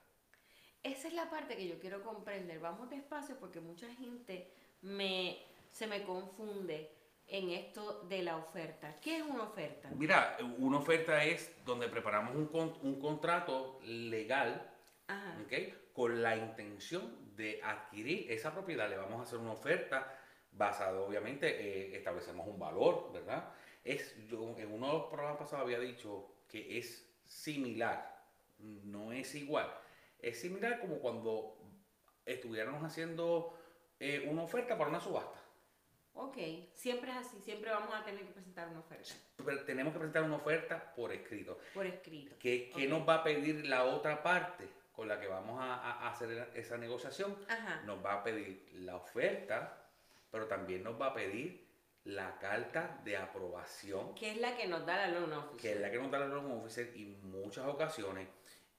[0.84, 2.60] Esa es la parte que yo quiero comprender.
[2.60, 4.52] Vamos despacio porque mucha gente
[4.82, 5.38] me,
[5.72, 6.90] se me confunde
[7.26, 8.96] en esto de la oferta.
[9.00, 9.90] ¿Qué es una oferta?
[9.96, 12.48] Mira, una oferta es donde preparamos un,
[12.82, 14.68] un contrato legal
[15.12, 15.36] Ajá.
[15.44, 15.52] ¿ok?
[15.92, 18.88] con la intención de adquirir esa propiedad.
[18.88, 20.18] Le vamos a hacer una oferta
[20.52, 23.50] basada, obviamente, eh, establecemos un valor, ¿verdad?
[23.84, 28.24] Es, yo en uno de los programas pasados había dicho que es similar,
[28.58, 29.72] no es igual.
[30.18, 31.58] Es similar como cuando
[32.24, 33.58] estuviéramos haciendo
[33.98, 35.40] eh, una oferta para una subasta.
[36.14, 36.36] Ok,
[36.74, 40.22] siempre es así, siempre vamos a tener que presentar una oferta Pero tenemos que presentar
[40.24, 41.58] una oferta por escrito.
[41.72, 42.36] por escrito.
[42.38, 46.76] ¿Qué, nos va a pedir la otra parte con la que vamos a, hacer esa
[46.76, 47.36] negociación?
[47.48, 47.82] Ajá.
[47.84, 49.88] nos va a pedir la oferta,
[50.30, 51.66] pero también nos va a pedir
[52.04, 55.60] la carta de aprobación, ¿Qué es la que nos da la loan officer?
[55.60, 58.28] que es la que nos da la loan officer y en muchas ocasiones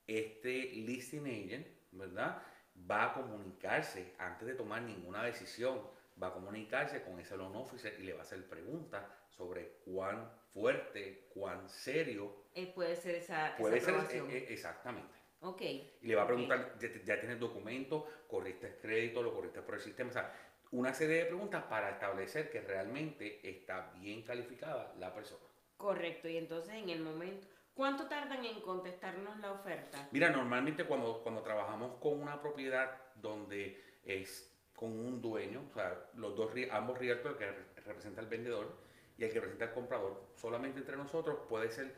[0.07, 2.41] este listing agent, ¿verdad?
[2.89, 5.81] Va a comunicarse antes de tomar ninguna decisión,
[6.21, 10.29] va a comunicarse con ese loan officer y le va a hacer preguntas sobre cuán
[10.53, 14.29] fuerte, cuán serio Eh, puede ser esa, puede esa ser aprobación.
[14.31, 15.15] eh, eh, exactamente.
[15.43, 15.61] Ok.
[15.61, 19.81] Y le va a preguntar, ya, ya tienes documento, corriste crédito, lo corriste por el
[19.81, 20.09] sistema.
[20.09, 20.33] O sea,
[20.71, 25.43] una serie de preguntas para establecer que realmente está bien calificada la persona.
[25.77, 30.07] Correcto, y entonces en el momento, ¿cuánto tardan en contestarnos la oferta?
[30.11, 36.09] Mira, normalmente cuando, cuando trabajamos con una propiedad donde es con un dueño, o sea,
[36.15, 38.75] los dos, ambos realtors, el que rep- representa al vendedor
[39.17, 41.93] y el que representa al comprador, solamente entre nosotros puede ser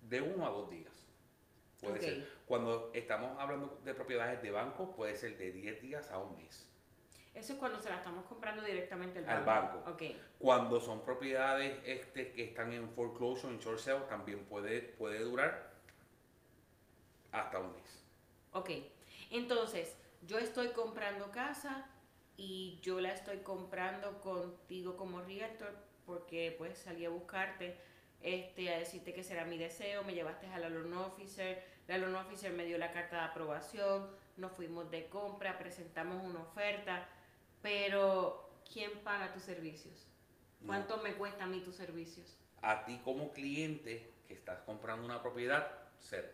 [0.00, 1.03] de uno a dos días.
[1.84, 2.02] Puede Ok.
[2.04, 2.28] ser.
[2.46, 6.68] Cuando estamos hablando de propiedades de banco, puede ser de 10 días a un mes.
[7.34, 9.76] Eso es cuando se la estamos comprando directamente al Al banco.
[9.80, 9.90] banco.
[9.92, 10.02] Ok.
[10.38, 15.72] Cuando son propiedades este, que están en foreclosure, en short sale, también puede, puede durar
[17.32, 18.04] hasta un mes.
[18.52, 18.70] Ok,
[19.30, 21.86] entonces yo estoy comprando casa
[22.36, 25.74] y yo la estoy comprando contigo como realtor
[26.06, 27.76] porque pues salí a buscarte,
[28.20, 32.14] este, a decirte que será mi deseo, me llevaste a la loan officer, la loan
[32.16, 37.06] officer me dio la carta de aprobación, nos fuimos de compra, presentamos una oferta,
[37.62, 40.08] pero ¿quién paga tus servicios?
[40.66, 42.38] ¿Cuánto me cuesta a mí tus servicios?
[42.62, 45.70] A ti como cliente que estás comprando una propiedad,
[46.00, 46.28] cero.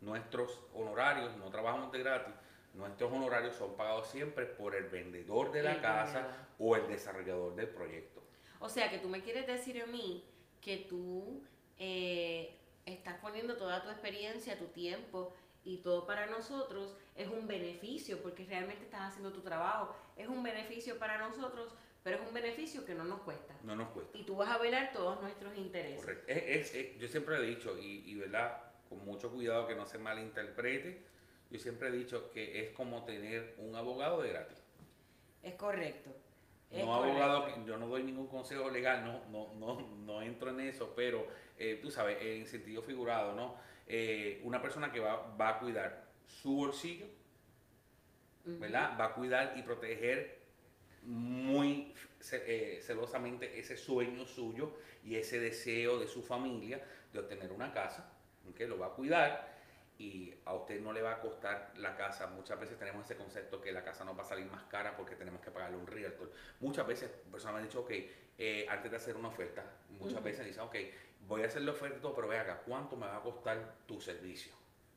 [0.00, 2.34] Nuestros honorarios, no trabajamos de gratis,
[2.74, 6.46] nuestros honorarios son pagados siempre por el vendedor de la El casa vendedor.
[6.58, 8.22] o el desarrollador del proyecto.
[8.60, 10.24] O sea, que tú me quieres decir a mí
[10.60, 11.42] que tú
[11.78, 15.32] eh, estás poniendo toda tu experiencia, tu tiempo
[15.64, 19.94] y todo para nosotros es un beneficio, porque realmente estás haciendo tu trabajo.
[20.16, 23.54] Es un beneficio para nosotros, pero es un beneficio que no nos cuesta.
[23.62, 24.16] No nos cuesta.
[24.18, 26.00] Y tú vas a velar todos nuestros intereses.
[26.00, 26.24] Correcto.
[26.26, 29.86] Es- es- es- yo siempre he dicho, y, y verdad, con mucho cuidado que no
[29.86, 31.04] se malinterprete,
[31.50, 34.58] yo siempre he dicho que es como tener un abogado de gratis.
[35.42, 36.10] Es correcto.
[36.72, 37.66] Es no abogado, correcto.
[37.66, 41.26] yo no doy ningún consejo legal, no, no, no, no entro en eso, pero
[41.58, 43.56] eh, tú sabes, en sentido figurado, ¿no?
[43.86, 47.06] Eh, una persona que va, va a cuidar su bolsillo.
[48.44, 48.96] ¿verdad?
[48.98, 50.40] Va a cuidar y proteger
[51.02, 51.94] muy
[52.32, 56.80] eh, celosamente ese sueño suyo y ese deseo de su familia
[57.12, 58.12] de obtener una casa,
[58.56, 59.51] que lo va a cuidar
[59.98, 62.26] y a usted no le va a costar la casa.
[62.28, 65.14] Muchas veces tenemos ese concepto que la casa nos va a salir más cara porque
[65.16, 66.32] tenemos que pagarle un realtor.
[66.60, 67.90] Muchas veces personas me han dicho, ok,
[68.38, 69.64] eh, antes de hacer una oferta,
[70.00, 70.74] muchas veces dicen, ok,
[71.28, 74.52] voy a hacer la oferta, pero ve acá, ¿cuánto me va a costar tu servicio?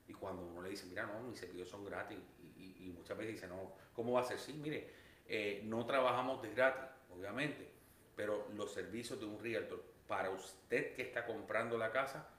[0.08, 3.18] Y cuando uno le dice, mira, no, mis servicios son gratis, y, y- y muchas
[3.18, 4.40] veces dice, no, ¿cómo va a ser?
[4.40, 4.90] Sí, mire,
[5.28, 7.70] eh, no trabajamos de gratis, obviamente,
[8.16, 12.30] pero los servicios de un realtor, para usted que está comprando la casa,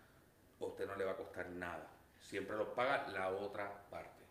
[0.61, 1.91] a usted no le va a costar nada.
[2.27, 4.25] Siempre lo paga la otra parte.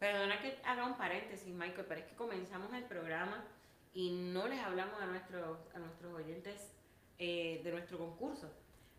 [0.00, 3.44] Perdona que haga un paréntesis, Michael, pero es que comenzamos el programa
[3.94, 6.72] y no les hablamos a nuestros, a nuestros oyentes
[7.18, 8.50] eh, de nuestro concurso.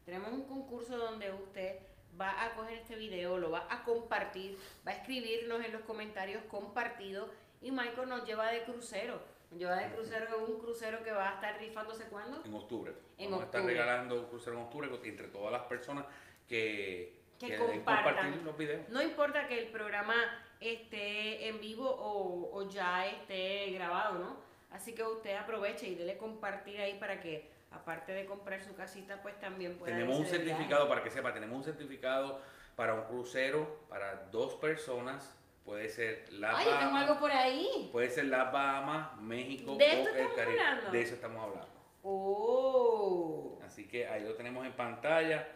[0.06, 1.80] Tenemos un concurso donde usted
[2.20, 4.58] va a coger este video, lo va a compartir,
[4.88, 7.30] va a escribirnos en los comentarios compartido
[7.62, 9.20] y Michael nos lleva de crucero.
[9.52, 12.44] Nos lleva de crucero, un crucero que va a estar rifándose cuando?
[12.46, 12.94] En octubre.
[13.18, 13.74] En Vamos a estar octubre.
[13.74, 16.06] regalando un crucero en octubre entre todas las personas
[16.48, 18.16] que, Que compartan.
[18.16, 18.90] compartir los videos.
[18.90, 20.16] No importa que el programa
[20.60, 24.38] esté en vivo o, o ya esté grabado, ¿no?
[24.72, 29.22] Así que usted aproveche y dele compartir ahí para que, aparte de comprar su casita,
[29.22, 30.38] pues también pueda Tenemos un viaje.
[30.40, 32.42] certificado, para que sepa, tenemos un certificado
[32.76, 35.34] para un crucero para dos personas.
[35.64, 37.90] Puede ser la Ay, yo tengo algo por ahí.
[37.92, 40.60] puede ser las Bahamas, México ¿De o esto el Caribe.
[40.62, 40.92] hablando?
[40.92, 41.68] De eso estamos hablando.
[42.04, 43.60] Oh.
[43.66, 45.48] Así que ahí lo tenemos en pantalla.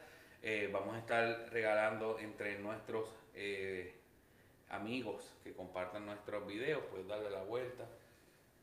[0.44, 3.96] Eh, vamos a estar regalando entre nuestros eh,
[4.70, 6.84] amigos que compartan nuestros videos.
[6.86, 7.86] Puedes darle la vuelta.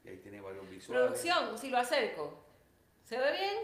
[0.04, 1.06] Y ahí tiene varios visuales.
[1.06, 2.42] Producción, si lo acerco.
[3.04, 3.54] ¿Se ve bien?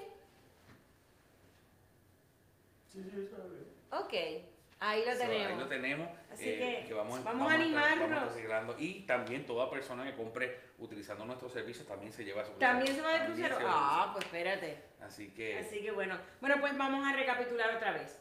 [2.92, 3.64] Sí, sí, está bien.
[3.90, 4.44] Ok,
[4.80, 5.58] ahí lo So, Ahí tenemos.
[5.58, 6.08] lo tenemos.
[6.32, 8.10] Así eh, que vamos, vamos a estar- animarnos.
[8.48, 8.80] vamos a.
[8.80, 13.00] Y también toda persona que compre utilizando nuestros servicios también se lleva su ¿También se
[13.02, 13.58] va de También crucero?
[13.58, 14.82] se Ah, pues espérate.
[15.04, 18.20] Así que Así que bueno, bueno pues vamos a recapitular otra vez.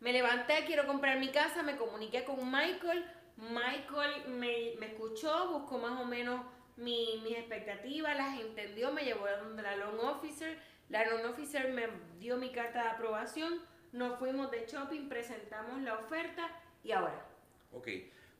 [0.00, 3.04] Me levanté, quiero comprar mi casa, me comuniqué con Michael,
[3.36, 6.44] Michael me, me escuchó, buscó más o menos
[6.76, 10.58] mi- mis expectativas, las entendió, me llevó a donde la loan officer,
[10.90, 13.60] la loan officer me dio mi carta de aprobación,
[13.92, 16.50] nos fuimos de shopping, presentamos la oferta
[16.84, 17.24] y ahora.
[17.72, 17.88] Ok,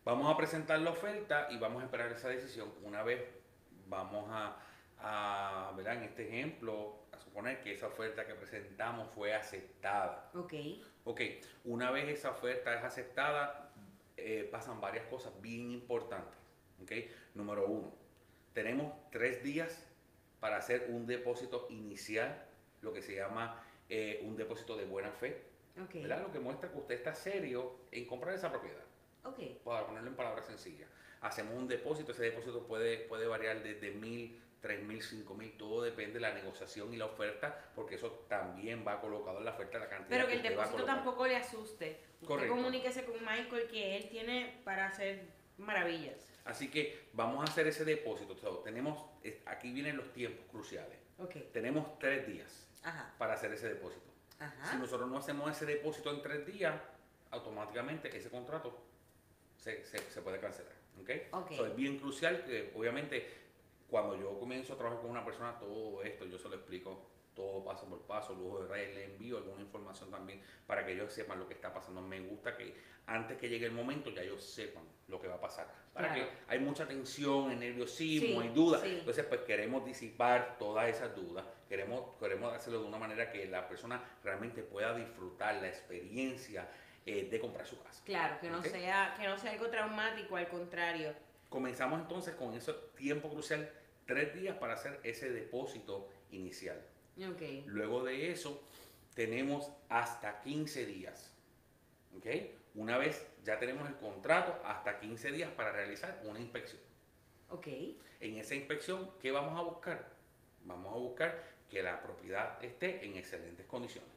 [0.04, 2.70] vamos a presentar la oferta y vamos a esperar esa decisión.
[2.82, 3.22] Una vez
[3.86, 4.56] vamos a,
[4.98, 5.94] a ¿verdad?
[5.96, 7.05] En este ejemplo,
[7.36, 10.30] suponer que esa oferta que presentamos fue aceptada.
[10.34, 10.54] Ok,
[11.04, 11.20] Ok,
[11.66, 13.70] una vez esa oferta es aceptada,
[14.16, 16.38] eh, pasan varias cosas bien importantes.
[16.82, 16.92] Ok,
[17.34, 17.92] número uno,
[18.54, 19.86] tenemos tres días
[20.40, 22.42] para hacer un depósito inicial,
[22.80, 25.42] lo que se llama eh, un depósito de buena fe,
[25.78, 26.22] ok, ¿verdad?
[26.22, 28.82] Lo que muestra que usted está serio en comprar esa propiedad
[29.24, 30.88] ok, para ponerlo en palabras sencillas.
[31.20, 35.80] Hacemos un depósito, ese depósito puede, puede variar desde mil, tres mil, cinco mil, todo
[35.82, 39.78] depende de la negociación y la oferta, porque eso también va colocado en la oferta,
[39.78, 42.00] la cantidad Pero que el depósito tampoco le asuste.
[42.14, 42.54] Usted Correcto.
[42.56, 45.22] comuníquese con Michael que él tiene para hacer
[45.58, 46.16] maravillas.
[46.44, 48.34] Así que vamos a hacer ese depósito.
[48.64, 49.04] Tenemos,
[49.46, 50.98] aquí vienen los tiempos cruciales.
[51.52, 53.14] Tenemos tres días Ajá.
[53.18, 54.10] para hacer ese depósito.
[54.70, 56.74] Si nosotros no hacemos ese depósito en tres días,
[57.30, 58.76] automáticamente ese contrato
[59.56, 60.72] se, se- se puede cancelar.
[61.00, 61.10] ¿ok?
[61.32, 61.52] Ok.
[61.52, 63.45] So, es bien crucial que obviamente
[63.88, 67.62] cuando yo comienzo a trabajar con una persona, todo esto yo se lo explico todo
[67.62, 71.38] paso por paso, luego de rey le envío alguna información también para que ellos sepan
[71.38, 72.00] lo que está pasando.
[72.00, 72.74] Me gusta que
[73.06, 75.66] antes que llegue el momento ya ellos sepan lo que va a pasar.
[75.92, 76.22] Para Claro.
[76.30, 78.80] que hay mucha tensión, hay nerviosismo, Sí, hay dudas.
[78.80, 78.96] sí.
[79.00, 81.44] Entonces, pues queremos disipar todas esas dudas.
[81.68, 86.66] Queremos, queremos hacerlo de una manera que la persona realmente pueda disfrutar la experiencia
[87.04, 88.02] eh, de comprar su casa.
[88.04, 91.14] Claro, que no, sea, que no sea algo traumático, al contrario.
[91.48, 93.70] Comenzamos entonces con ese tiempo crucial,
[94.06, 96.80] tres días para hacer ese depósito inicial.
[97.66, 98.62] Luego de eso,
[99.14, 101.32] tenemos hasta 15 días.
[102.16, 102.26] ¿Ok?
[102.74, 106.80] Una vez ya tenemos el contrato, hasta 15 días para realizar una inspección.
[107.48, 107.66] Ok.
[108.20, 110.10] En esa inspección, ¿qué vamos a buscar?
[110.64, 114.10] Vamos a buscar que la propiedad esté en excelentes condiciones.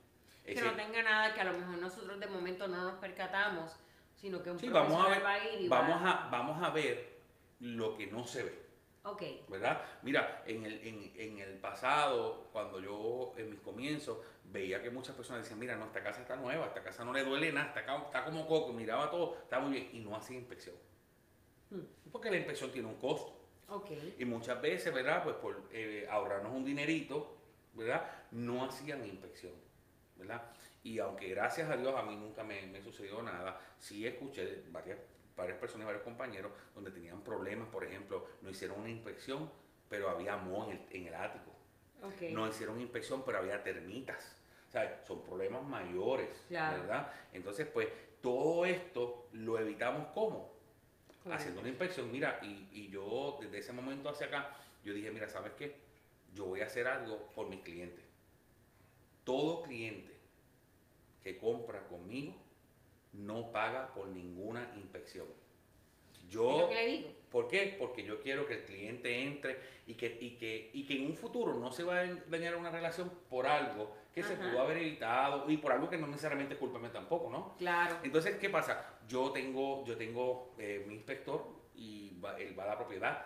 [0.46, 3.76] Que no tenga nada que a lo mejor nosotros de momento no nos percatamos,
[4.16, 6.64] sino que un sí, vamos a, ver, va a ir y vamos, va a, vamos
[6.64, 7.19] a ver
[7.60, 8.70] lo que no se ve.
[9.04, 9.24] Ok.
[9.48, 9.82] ¿verdad?
[10.02, 15.16] Mira, en el, en, en el pasado, cuando yo en mis comienzos veía que muchas
[15.16, 17.82] personas decían, mira, no, esta casa está nueva, esta casa no le duele nada, está,
[17.82, 20.76] está como coco, miraba todo, está muy bien, y no hacía inspección.
[21.70, 22.12] Hmm.
[22.12, 23.40] Porque la inspección tiene un costo.
[23.70, 23.92] Ok.
[24.18, 25.24] Y muchas veces, ¿verdad?
[25.24, 27.38] Pues por eh, ahorrarnos un dinerito,
[27.74, 28.10] ¿verdad?
[28.32, 29.54] No hacían inspección,
[30.18, 30.42] ¿verdad?
[30.84, 35.00] Y aunque gracias a Dios a mí nunca me, me sucedió nada, sí escuché varias,
[35.40, 39.50] varias personas, varios compañeros, donde tenían problemas, por ejemplo, no hicieron una inspección,
[39.90, 41.52] pero había moho en el, en el ático.
[42.32, 44.36] No hicieron inspección, pero había termitas.
[44.68, 46.82] O sea, son problemas mayores, Claro.
[46.82, 47.12] ¿verdad?
[47.34, 47.88] Entonces, pues,
[48.22, 50.54] todo esto lo evitamos ¿cómo?
[51.32, 52.12] Haciendo una inspección.
[52.12, 55.76] Mira, y, y yo desde ese momento hacia acá, yo dije, mira, ¿sabes qué?
[56.34, 58.04] Yo voy a hacer algo por mis clientes.
[59.24, 60.14] Todo cliente
[61.24, 62.34] que compra conmigo
[63.14, 65.28] no paga por ninguna inspección.
[66.14, 67.10] Es Yo, lo que le digo.
[67.32, 67.76] ¿Por qué?
[67.78, 71.16] Porque yo quiero que el cliente entre y que, y que, y que en un
[71.16, 75.50] futuro no se va a dañar una relación por algo que se pudo haber evitado
[75.50, 77.56] y por algo que no necesariamente es culpa mía tampoco, ¿no?
[77.60, 77.98] Claro.
[78.04, 78.98] Entonces, ¿qué pasa?
[79.08, 81.46] Yo tengo, yo tengo eh, mi inspector
[81.76, 83.26] y va- él va a la propiedad.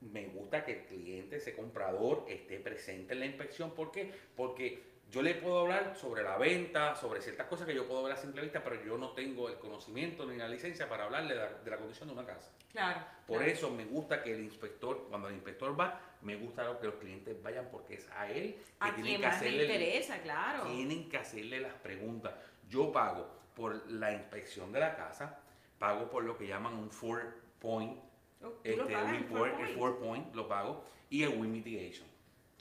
[0.00, 3.72] Me gusta que el cliente, ese comprador, esté presente en la inspección.
[3.72, 4.12] ¿Por qué?
[4.36, 8.12] Porque yo le puedo hablar sobre la venta, sobre ciertas cosas que yo puedo ver
[8.14, 11.40] a simple vista, pero yo no tengo el conocimiento ni la licencia para hablarle de
[11.40, 12.50] la, de la condición de una casa.
[12.72, 13.00] Claro.
[13.26, 13.52] Por claro.
[13.52, 17.40] eso me gusta que el inspector, cuando el inspector va, me gusta que los clientes
[17.42, 20.18] vayan porque es a él que A tienen quien que más le hacerle el- interesa,
[20.22, 20.62] claro.
[20.64, 22.34] tienen que hacerle las preguntas.
[22.68, 25.38] Yo pago por la inspección de la casa,
[25.78, 27.98] pago por lo que llaman un four point,
[28.42, 31.50] Oh, ¿Tú este, lo pagas en report, el four point lo pago, y el Win
[31.50, 32.06] Mitigation.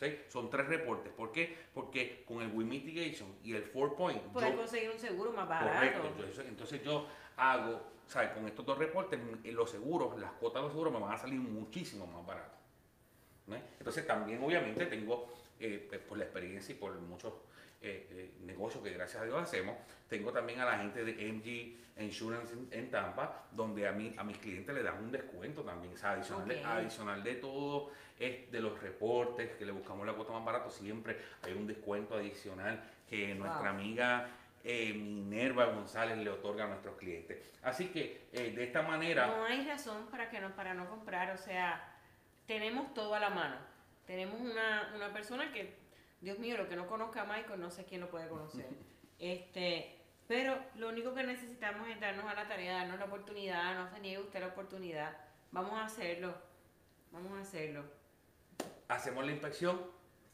[0.03, 0.19] ¿Sí?
[0.29, 1.11] Son tres reportes.
[1.13, 1.55] ¿Por qué?
[1.73, 5.47] Porque con el Win Mitigation y el four point, Puedes yo- conseguir un seguro más
[5.47, 5.73] barato.
[6.01, 8.31] correcto, yo- entonces yo hago, ¿sabes?
[8.31, 11.17] Con estos dos reportes, m- los seguros, las cuotas de los seguros me van a
[11.17, 12.51] salir muchísimo más baratas.
[13.47, 13.55] ¿no?
[13.77, 15.27] Entonces también obviamente tengo,
[15.59, 17.33] eh, pues, por la experiencia y por muchos
[17.85, 19.75] eh, eh, negocios que gracias a Dios hacemos,
[20.07, 24.23] tengo también a la gente de MG Insurance en, en Tampa, donde a, mí, a
[24.23, 27.91] mis clientes le dan un descuento también, o sea, adicional, de, adicional de todo,
[28.25, 32.15] es de los reportes, que le buscamos la cuota más barato, siempre hay un descuento
[32.15, 34.29] adicional que nuestra amiga
[34.63, 37.51] eh, Minerva González le otorga a nuestros clientes.
[37.61, 39.27] Así que eh, de esta manera...
[39.27, 41.95] No hay razón para que no, para no comprar, o sea,
[42.47, 43.57] tenemos todo a la mano.
[44.05, 45.75] Tenemos una, una persona que,
[46.21, 48.67] Dios mío, lo que no conozca a Michael, no sé quién lo puede conocer.
[49.19, 49.95] Este,
[50.27, 54.01] pero lo único que necesitamos es darnos a la tarea, darnos la oportunidad, no se
[54.01, 55.15] niegue usted la oportunidad.
[55.51, 56.33] Vamos a hacerlo,
[57.11, 57.85] vamos a hacerlo.
[58.87, 59.79] Hacemos la inspección,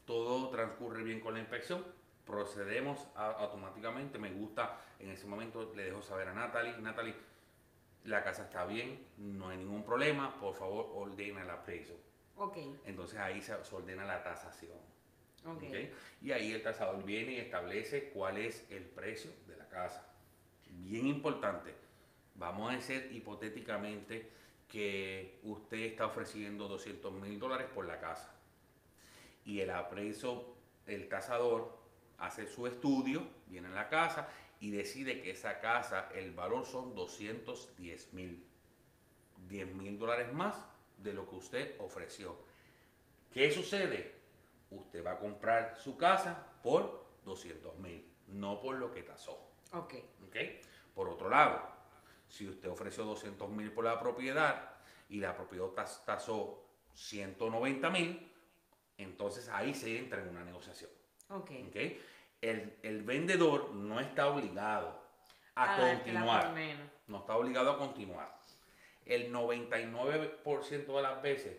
[0.06, 1.84] todo transcurre bien con la inspección,
[2.26, 4.18] procedemos a- automáticamente.
[4.18, 7.14] Me gusta, en ese momento le dejo saber a Natalie, Natalie,
[8.04, 11.96] la casa está bien, no hay ningún problema, por favor ordena el appraisal.
[12.36, 14.78] Ok, Entonces ahí se, se ordena la tasación.
[15.44, 15.62] ok.
[15.62, 15.74] ¿ok?
[16.22, 20.06] Y ahí el tasador viene y establece cuál es el precio de la casa.
[20.70, 21.74] Bien importante,
[22.36, 24.30] vamos a decir hipotéticamente
[24.68, 28.32] que usted está ofreciendo 200 mil dólares por la casa
[29.50, 30.44] y el aprecio,
[30.86, 31.76] el tasador
[32.18, 34.28] hace su estudio, viene a la casa
[34.60, 38.46] y decide que esa casa, el valor son 210 mil.
[39.48, 40.54] 10 mil dólares más
[40.98, 42.36] de lo que usted ofreció.
[43.32, 44.14] ¿Qué sucede?
[44.70, 49.50] Usted va a comprar su casa por 200 mil, no por lo que tasó.
[49.72, 49.94] Ok,
[50.28, 50.36] ¿ok?
[50.94, 51.60] Por otro lado,
[52.28, 54.74] si usted ofreció 200 mil por la propiedad
[55.08, 56.62] y la propiedad tas- tasó
[56.94, 58.29] 190 mil,
[59.02, 60.90] entonces ahí se entra en una negociación.
[61.28, 61.50] ok.
[61.68, 61.76] ¿ok?
[62.40, 64.98] El, el vendedor no está obligado
[65.54, 66.44] a, dártela continuar.
[66.46, 66.88] por menos.
[67.06, 68.40] No está obligado a continuar.
[69.04, 71.58] El 99% de las veces,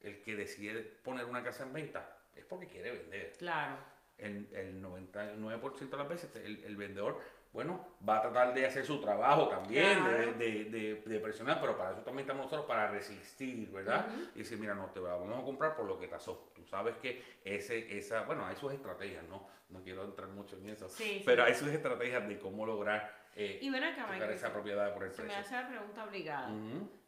[0.00, 3.32] el que decide poner una casa en venta es porque quiere vender.
[3.38, 3.76] Claro,
[4.18, 7.20] El, el 99% de las veces el, el vendedor
[7.52, 10.16] bueno, va a tratar de hacer su trabajo también, Claro.
[10.16, 14.06] de, de, de- de presionar, pero para eso también estamos nosotros, para resistir, ¿verdad?
[14.34, 16.50] Y decir, mira, no te va- vamos a comprar por lo que tasó.
[16.54, 19.46] Tú sabes que ese, esa, bueno, hay sus estrategias, ¿no?
[19.68, 21.22] No quiero entrar mucho en eso, Sí, sí.
[21.26, 25.12] pero hay sus estrategias de cómo lograr eh, Y ven acá, esa propiedad por el
[25.12, 26.50] se me hace la pregunta obligada.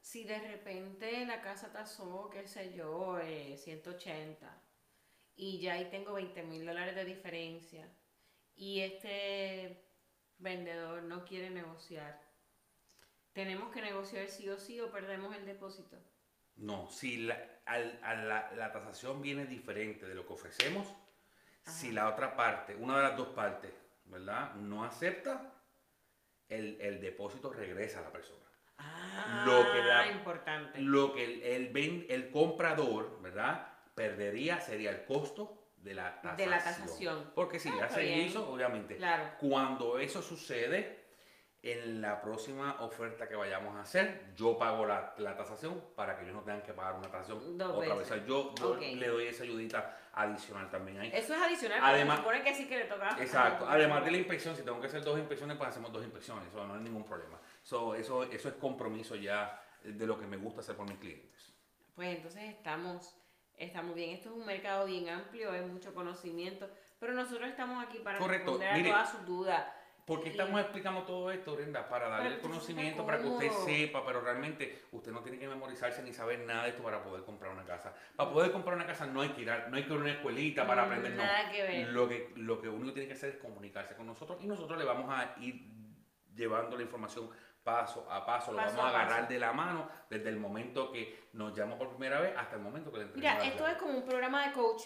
[0.01, 4.59] Si de repente la casa tasó, qué sé yo, eh, 180
[5.37, 7.89] y ya ahí tengo 20 mil dólares de diferencia
[8.55, 9.85] y este
[10.39, 12.21] vendedor no quiere negociar,
[13.33, 15.97] ¿tenemos que negociar sí o sí o perdemos el depósito?
[16.57, 20.87] No, si la, al- a la, la tasación viene diferente de lo que ofrecemos,
[21.65, 23.73] si la otra parte, una de las dos partes,
[24.05, 24.55] ¿verdad?
[24.55, 25.53] No acepta,
[26.49, 28.45] el, el depósito regresa a la persona.
[28.79, 30.79] Ah, Lo que la- importante.
[30.81, 31.43] Lo que el,
[31.77, 33.67] el, el comprador, ¿verdad?
[33.95, 36.37] Perdería sería el costo de la tasación.
[36.37, 37.31] De la tasación.
[37.35, 38.21] Porque si Ah, ya se bien.
[38.21, 38.97] hizo, obviamente.
[38.97, 39.31] Claro.
[39.39, 41.05] Cuando eso sucede,
[41.63, 46.25] en la próxima oferta que vayamos a hacer, yo pago la, la tasación para que
[46.25, 48.11] ellos no tengan que pagar una tasación Dos otra vez.
[48.11, 48.27] veces.
[48.27, 51.11] Yo, le doy esa ayudita adicional también ahí.
[51.15, 53.17] Eso es adicional, Además- se supone que sí que le toca.
[53.19, 53.67] Exacto.
[53.69, 56.47] Además de la inspección, si tengo que hacer dos inspecciones, pues hacemos dos inspecciones.
[56.49, 57.41] Eso no hay ningún problema.
[57.63, 61.55] So, eso, eso es compromiso ya de lo que me gusta hacer por mis clientes.
[61.95, 63.17] Pues entonces estamos,
[63.57, 64.11] estamos bien.
[64.11, 68.53] Esto es un mercado bien amplio, hay mucho conocimiento, pero nosotros estamos aquí para Correcto,
[68.53, 69.67] responder mire, a todas sus dudas.
[70.05, 71.89] ¿Por qué Y- estamos explicando todo esto, Brenda?
[71.89, 76.03] Para darle el conocimiento, para que usted sepa, pero realmente usted no tiene que memorizarse
[76.03, 77.95] ni saber nada de esto para poder comprar una casa.
[78.15, 80.01] Para poder comprar una casa no hay que ir a, no hay que ir a
[80.03, 81.23] una escuelita para Mm, aprender, no.
[81.25, 81.89] Nada que ver.
[81.89, 84.85] Lo que, lo que único tiene que hacer es comunicarse con nosotros y nosotros le
[84.85, 85.73] vamos a ir
[86.35, 87.31] llevando la información
[87.65, 90.93] paso a paso, lo Paso vamos a a agarrar de la mano desde el momento
[90.93, 93.77] que nos llamó por primera vez hasta el momento que le entregamos Mira, esto es
[93.79, 94.83] como un programa de coach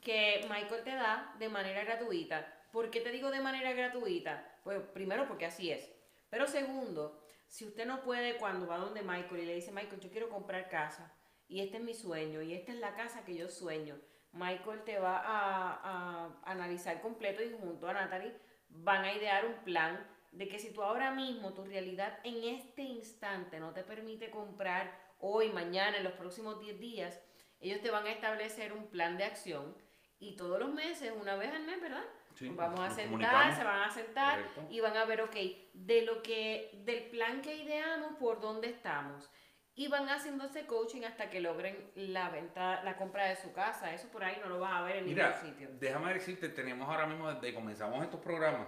[0.00, 2.46] que Michael te da de manera gratuita.
[2.72, 4.58] ¿Por qué te digo de manera gratuita?
[4.64, 5.92] Pues primero porque así es.
[6.30, 10.10] Pero segundo, si usted no puede cuando va donde Michael y le dice, Michael, yo
[10.10, 11.12] quiero comprar casa
[11.48, 13.96] y este es mi sueño y esta es la casa que yo sueño,
[14.32, 18.34] Michael te va a, a analizar completo y junto a Natalie
[18.68, 22.82] van a idear un plan de que si tú ahora mismo tu realidad en este
[22.82, 27.20] instante no te permite comprar hoy, mañana, en los próximos 10 días,
[27.60, 29.76] ellos te van a establecer un plan de acción
[30.18, 32.04] y todos los meses, una vez al mes, ¿verdad?
[32.34, 34.66] Sí, Vamos a sentar, se van a sentar Correcto.
[34.70, 35.36] y van a ver, ok,
[35.74, 39.28] de lo que, del plan que ideamos, por dónde estamos.
[39.74, 43.92] Y van haciendo ese coaching hasta que logren la venta, la compra de su casa.
[43.94, 45.68] Eso por ahí no lo vas a ver en Mira, ningún sitio.
[45.78, 48.66] déjame decirte, tenemos ahora mismo, desde que comenzamos estos programas,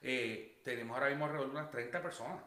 [0.00, 2.42] eh, tenemos ahora mismo alrededor de unas 30 personas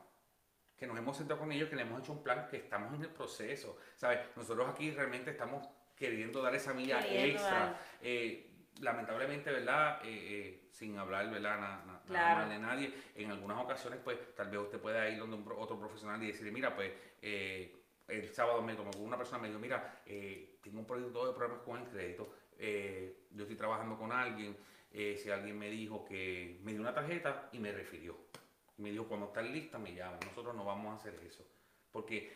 [0.76, 3.04] que nos hemos sentado con ellos, que le hemos hecho un plan, que estamos en
[3.04, 4.20] el proceso, ¿sabes?
[4.36, 7.80] Nosotros aquí realmente estamos queriendo dar esa milla Queriendo extra.
[8.02, 8.50] Eh,
[8.82, 10.00] lamentablemente, ¿verdad?
[10.04, 11.60] Eh, sin hablar, ¿verdad?
[11.60, 12.26] Na- na- Claro.
[12.28, 12.94] Nada mal de nadie.
[13.16, 16.52] En algunas ocasiones, pues, tal vez usted pueda ir donde un otro profesional y decirle,
[16.52, 16.92] mira, pues,
[17.22, 21.34] eh, el sábado me tomó una persona me dijo, mira, eh, tengo un proyecto de
[21.34, 22.34] problemas con el crédito,
[23.32, 24.58] yo estoy trabajando con alguien,
[24.94, 28.16] eh, si alguien me dijo que me dio una tarjeta y me refirió.
[28.78, 30.20] Me dijo, cuando estás lista, me llama.
[30.26, 31.46] Nosotros no vamos a hacer eso.
[31.92, 32.32] Porque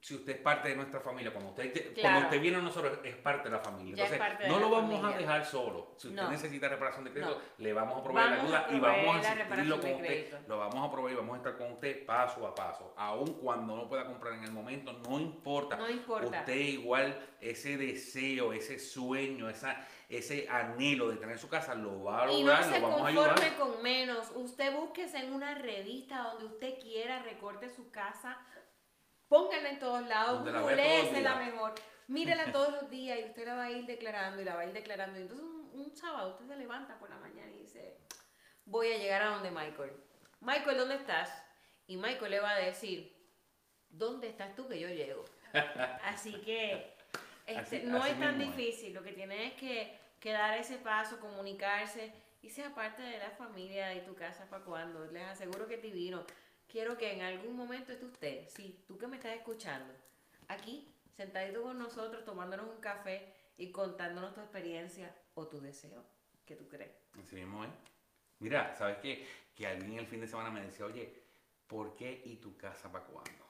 [0.00, 3.16] si usted es parte de nuestra familia, cuando usted, cuando usted viene a nosotros, es
[3.16, 3.96] parte de la familia.
[4.08, 5.94] Ya Entonces, no lo vamos a dejar solo.
[5.98, 6.30] Si usted No.
[6.30, 7.40] necesita reparación de crédito, No.
[7.58, 10.38] le vamos a proveer la Vamos a ayuda y vamos a asistirlo con usted.
[10.48, 12.94] Lo vamos a proveer y vamos a estar con usted paso a paso.
[12.96, 15.76] Aun cuando no pueda comprar en el momento, no importa.
[15.76, 16.40] No importa.
[16.40, 22.24] Usted igual ese deseo, ese sueño, esa, ese anhelo de tener su casa, lo va
[22.24, 23.34] a Y lograr, no se lo vamos a ayudar.
[23.34, 24.32] conforme con menos.
[24.34, 28.38] Usted búsquese en una revista donde usted quiera, recorte su casa,
[29.30, 30.40] pónganla en todos lados,
[31.22, 31.74] la mejor,
[32.08, 34.66] mírela todos los días y usted la va a ir declarando y la va a
[34.66, 35.18] ir declarando.
[35.18, 37.96] Y entonces un, un sábado usted se levanta por la mañana y dice,
[38.64, 39.92] voy a llegar a donde Michael.
[40.40, 41.30] Michael, ¿dónde estás?
[41.86, 43.16] Y Michael le va a decir,
[43.88, 45.24] ¿dónde estás tú que yo llego?
[46.04, 46.96] Así que
[47.46, 50.58] este, Así- no así es tan mismo difícil, lo que tiene es que, que dar
[50.58, 52.12] ese paso, comunicarse
[52.42, 55.04] y sea parte de la familia de tu casa para cuando.
[55.06, 56.24] Les aseguro que es divino.
[56.70, 59.92] Quiero que en algún momento esté usted, sí, tú que me estás escuchando,
[60.46, 66.04] aquí, sentadito con nosotros, tomándonos un café y contándonos tu experiencia o tu deseo,
[66.46, 66.92] que tú crees.
[67.20, 67.70] Así mismo es.
[68.38, 69.26] Mira, ¿sabes qué?
[69.54, 71.12] Que alguien el fin de semana me decía, oye,
[71.66, 73.44] ¿por qué y tu casa para cuándo?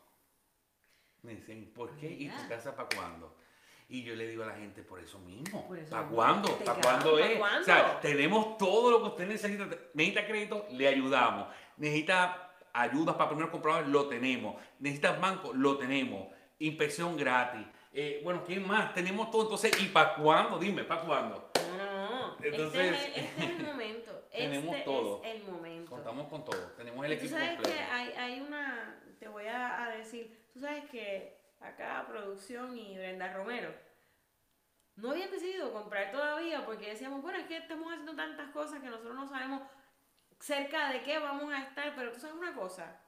[1.23, 3.37] Me dicen, ¿por qué y tu casa para cuándo?
[3.91, 5.69] Y yo le digo a la gente, por eso mismo.
[5.91, 6.57] ¿Para cuándo?
[6.59, 7.39] ¿Para cuándo ¿pa' es?
[7.39, 7.61] cuándo?
[7.61, 9.69] O sea, tenemos todo lo que usted necesita.
[9.95, 11.49] Necesita crédito, le ayudamos.
[11.77, 14.57] Necesita ayudas para primeros compradores, lo tenemos.
[14.79, 16.29] Necesita banco, lo tenemos.
[16.59, 17.67] Inspección gratis.
[17.93, 18.95] Eh, bueno, ¿qué más?
[18.95, 19.43] Tenemos todo.
[19.45, 20.59] Entonces, ¿y para cuándo?
[20.59, 21.51] Dime, ¿para cuándo?
[21.77, 22.37] No, no, no.
[22.43, 24.29] Entonces, este, es, este es el momento.
[24.31, 25.23] tenemos este todo.
[25.25, 25.91] es el momento.
[25.91, 26.61] Contamos con todo.
[26.77, 27.77] Tenemos el Y tú equipo sabes completo.
[27.79, 32.97] que hay, hay una, te voy a, a decir, tú sabes que acá producción y
[32.97, 33.75] Brenda Romero
[34.97, 38.89] no habían decidido comprar todavía porque decíamos, bueno, es que estamos haciendo tantas cosas que
[38.89, 39.63] nosotros no sabemos
[40.41, 43.01] cerca de qué vamos a estar, pero tú sabes una cosa,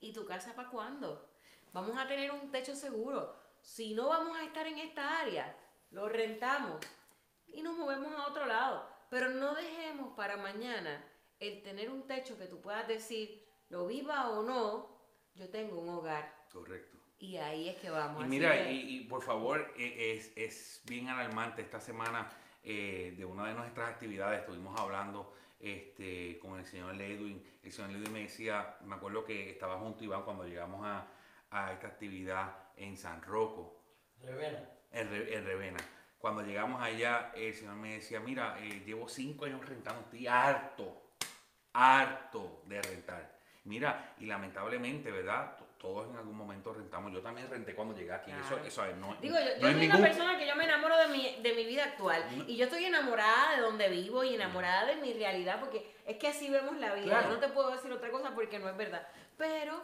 [0.00, 1.30] ¿y tu casa para cuándo?
[1.72, 3.36] Vamos a tener un techo seguro.
[3.62, 5.54] Si no vamos a estar en esta área,
[5.90, 6.80] lo rentamos
[7.46, 8.88] y nos movemos a otro lado.
[9.10, 11.04] Pero no dejemos para mañana
[11.38, 14.98] el tener un techo que tú puedas decir, lo viva o no,
[15.34, 16.34] yo tengo un hogar.
[16.52, 16.96] Correcto.
[17.18, 18.24] Y ahí es que vamos.
[18.24, 22.30] Y mira, que- y, y por favor, eh, es, es bien alarmante esta semana
[22.62, 27.90] eh, de una de nuestras actividades, estuvimos hablando este, con el señor Ledwin, el señor
[27.90, 31.06] Ledwin me decía, me acuerdo que estaba junto a Iván cuando llegamos a,
[31.50, 33.20] a esta actividad en San
[34.22, 34.68] Revena.
[34.92, 35.78] en, Re- en Revena.
[36.18, 41.02] Cuando llegamos allá, el señor me decía, mira, eh, llevo cinco años rentando, estoy harto,
[41.72, 43.38] harto de rentar.
[43.64, 45.56] Mira, y lamentablemente, ¿verdad?
[45.80, 47.10] Todos en algún momento rentamos.
[47.10, 48.30] Yo también renté cuando llegué aquí.
[48.30, 48.64] Eso, Claro.
[48.66, 50.94] eso es, no, Digo, yo, yo no soy ningún- una persona que yo me enamoro
[50.98, 52.22] de mi, de mi vida actual.
[52.36, 52.44] No.
[52.46, 56.28] Y yo estoy enamorada de donde vivo y enamorada de mi realidad, porque es que
[56.28, 57.06] así vemos la vida.
[57.06, 57.28] Claro.
[57.30, 59.08] Yo no te puedo decir otra cosa porque no es verdad.
[59.38, 59.82] Pero,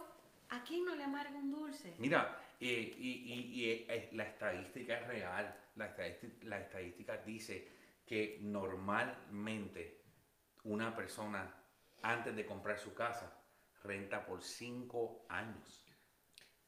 [0.50, 1.94] ¿a quién no le amarga un dulce?
[1.96, 5.56] Mira, eh, y, y- y, eh, la estadística es real.
[5.76, 7.68] La estadística, la estadística dice
[8.06, 10.02] que normalmente
[10.64, 11.54] una persona,
[12.02, 13.32] antes de comprar su casa,
[13.86, 15.84] renta por cinco años.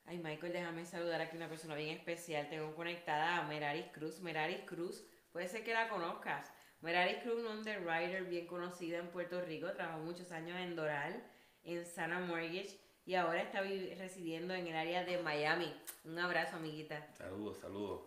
[0.05, 2.49] Ay, Michael, déjame saludar aquí a una persona bien especial.
[2.49, 4.21] Tengo conectada a Meraris Cruz.
[4.21, 6.51] Meraris Cruz, puede ser que la conozcas.
[6.81, 11.23] Meraris Cruz, una underwriter bien conocida en Puerto Rico, trabajó muchos años en Doral,
[11.65, 15.75] en Sana Mortgage y ahora está residiendo en el área de Miami.
[16.05, 17.07] Un abrazo, amiguita.
[17.15, 18.03] Saludos, saludos.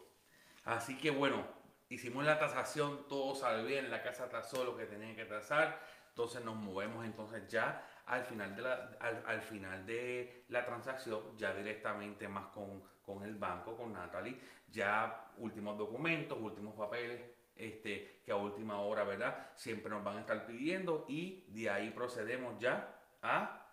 [0.64, 1.45] Así que bueno,
[1.89, 6.43] hicimos la tasación, todo salió bien, la casa tasó lo que tenía que tasar, entonces
[6.45, 11.53] nos movemos entonces ya al final de la, al, al final de la transacción, ya
[11.53, 14.37] directamente más con, con el banco, con Natalie,
[14.67, 17.21] ya últimos documentos, últimos papeles,
[17.55, 19.49] este, que a última hora, ¿verdad?
[19.55, 23.67] Siempre nos van a estar pidiendo y de ahí procedemos ya a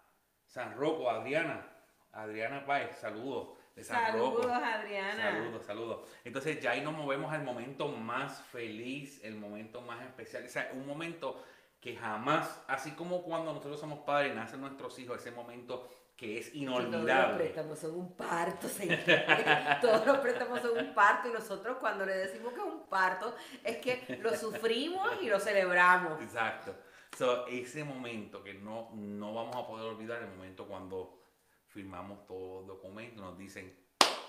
[0.46, 1.66] San Rocco, Adriana.
[2.12, 3.56] Adriana Páez, saludos.
[3.76, 4.12] De San.
[4.12, 5.22] Saludos, Adriana.
[5.22, 6.10] Saludos, saludos.
[6.24, 10.44] Entonces ya ahí nos movemos al momento más feliz, el momento más especial.
[10.44, 11.44] O sea, un momento
[11.80, 16.50] que jamás, así como cuando nosotros somos padres, nacen nuestros hijos, ese momento que es
[16.50, 17.36] Que Todos los inolvidable.
[17.44, 18.98] préstamos son un parto, señor.
[19.80, 23.34] todos los préstamos son un parto y nosotros cuando le decimos que es un parto
[23.62, 26.20] es que lo sufrimos y lo celebramos.
[26.20, 26.74] Exacto.
[27.16, 31.22] So, ese momento que no, no vamos a poder olvidar, el momento cuando
[31.68, 33.78] firmamos todos los documentos, nos dicen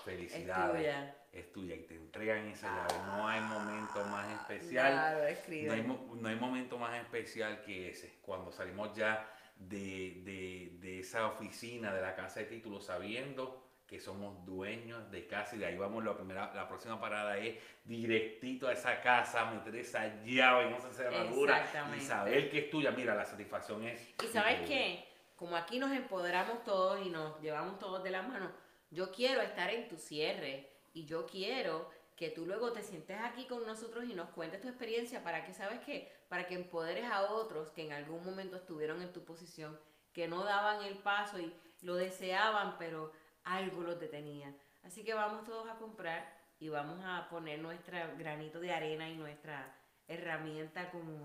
[0.00, 1.16] Es felicidades, tuya.
[1.32, 2.94] es tuya y te entregan esa llave.
[3.06, 4.92] No hay momento más especial.
[4.92, 5.82] Claro, No hay,
[6.20, 11.92] no hay momento más especial que ese, cuando salimos ya de, de- de esa oficina
[11.94, 16.04] de la casa de títulos sabiendo que somos dueños de casa y de ahí vamos,
[16.04, 20.92] la, primera, la próxima parada es directito a esa casa, meter esa llave en esa
[20.92, 22.92] cerradura y saber que es tuya.
[22.92, 24.00] Mira, la satisfacción es...
[24.22, 28.52] Y sabes qué, como aquí nos empoderamos todos y nos llevamos todos de la mano,
[28.90, 33.46] yo quiero estar en tu cierre y yo quiero que tú luego te sientes aquí
[33.46, 36.12] con nosotros y nos cuentes tu experiencia para que, ¿sabes qué?
[36.28, 39.78] Para que empoderes a otros que en algún momento estuvieron en tu posición,
[40.12, 43.12] que no daban el paso y lo deseaban, pero
[43.44, 44.54] algo los detenía.
[44.82, 49.16] Así que vamos todos a comprar y vamos a poner nuestro granito de arena y
[49.16, 49.74] nuestra
[50.06, 51.22] herramienta como,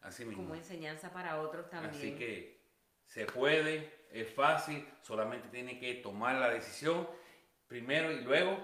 [0.00, 0.42] Así mismo.
[0.42, 1.94] como enseñanza para otros también.
[1.94, 2.61] Así que
[3.12, 7.06] se puede, es fácil, solamente tiene que tomar la decisión
[7.66, 8.56] primero y luego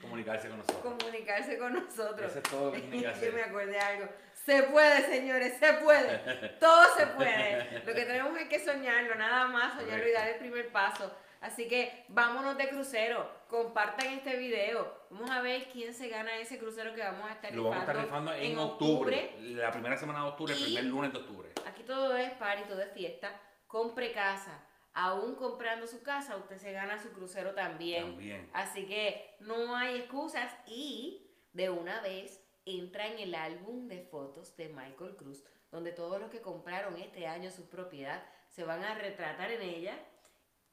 [0.00, 0.94] comunicarse con nosotros.
[0.98, 2.30] comunicarse con nosotros.
[2.30, 3.32] Eso es todo lo que tiene que Yo hacer.
[3.32, 4.08] me acordé de algo.
[4.44, 6.18] Se puede, señores, se puede.
[6.60, 7.80] Todo se puede.
[7.84, 10.18] Lo que tenemos es que soñarlo, nada más soñarlo y Correcto.
[10.20, 11.12] dar el primer paso.
[11.40, 15.06] Así que vámonos de crucero, compartan este video.
[15.10, 17.80] Vamos a ver quién se gana ese crucero que vamos a estar Lo vamos a
[17.80, 21.48] estar rifando en, octubre, la primera semana de octubre, el Y- primer lunes de octubre.
[21.66, 23.40] Aquí todo es party, todo es fiesta.
[23.66, 24.62] Compre casa.
[24.94, 28.04] Aún comprando su casa, usted se gana su crucero también.
[28.04, 28.50] También.
[28.54, 34.56] Así que no hay excusas y de una vez entra en el álbum de fotos
[34.56, 38.94] de Michael Cruz, donde todos los que compraron este año su propiedad se van a
[38.94, 39.98] retratar en ella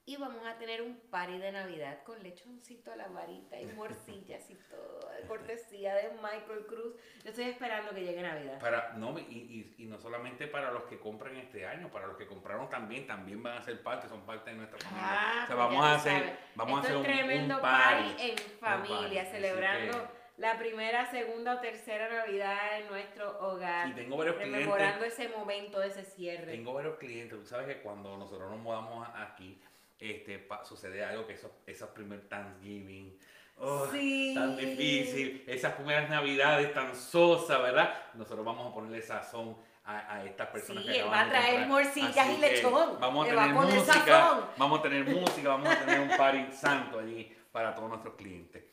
[0.05, 4.49] y vamos a tener un party de Navidad con lechoncito a la varita y morcillas
[4.49, 6.93] y todo, de cortesía de Michael Cruz.
[7.23, 8.59] Yo estoy esperando que llegue Navidad.
[8.59, 9.21] Para, no, y,
[9.77, 13.07] y- y no solamente para los que compran este año, para los que compraron también,
[13.07, 15.07] también van a ser parte, son parte de nuestra familia.
[15.09, 18.03] Ah, o sea, pues vamos a hacer, vamos Esto a hacer un, tremendo un party,
[18.09, 18.29] party.
[18.31, 23.87] en familia, celebrando la primera, segunda o tercera Navidad en nuestro hogar.
[23.87, 24.59] Y tengo varios clientes.
[24.65, 26.51] rememorando ese momento de ese cierre.
[26.51, 27.39] Tengo varios clientes.
[27.39, 29.61] Tú sabes que cuando nosotros nos mudamos aquí,
[29.99, 33.17] este, sucede algo que esos, esos primeros Thanksgiving.
[33.57, 34.33] oh, Sí.
[34.35, 37.93] Tan difícil, esas primeras navidades tan sosas, ¿verdad?
[38.15, 41.67] Nosotros vamos a ponerle sazón a, a estas personas Sí, que acaban va a traer
[41.67, 42.99] morcillas y lechón.
[42.99, 44.45] Vamos a Le va a tener música, sazón.
[44.57, 48.63] vamos a tener música, vamos a tener un party santo allí para todos nuestros clientes.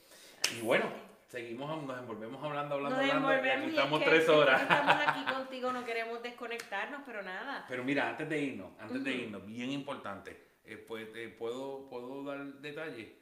[0.56, 0.86] Y bueno,
[1.28, 3.32] seguimos, nos envolvemos hablando, hablando, Nos hablando.
[3.46, 4.62] Y aquí y es estamos tres que horas.
[4.62, 7.66] Estamos aquí contigo, no queremos desconectarnos, pero nada.
[7.68, 12.22] Pero mira, antes de irnos, antes de irnos, bien importante, eh, pues, eh, ¿puedo, ¿puedo
[12.24, 13.18] dar detalle?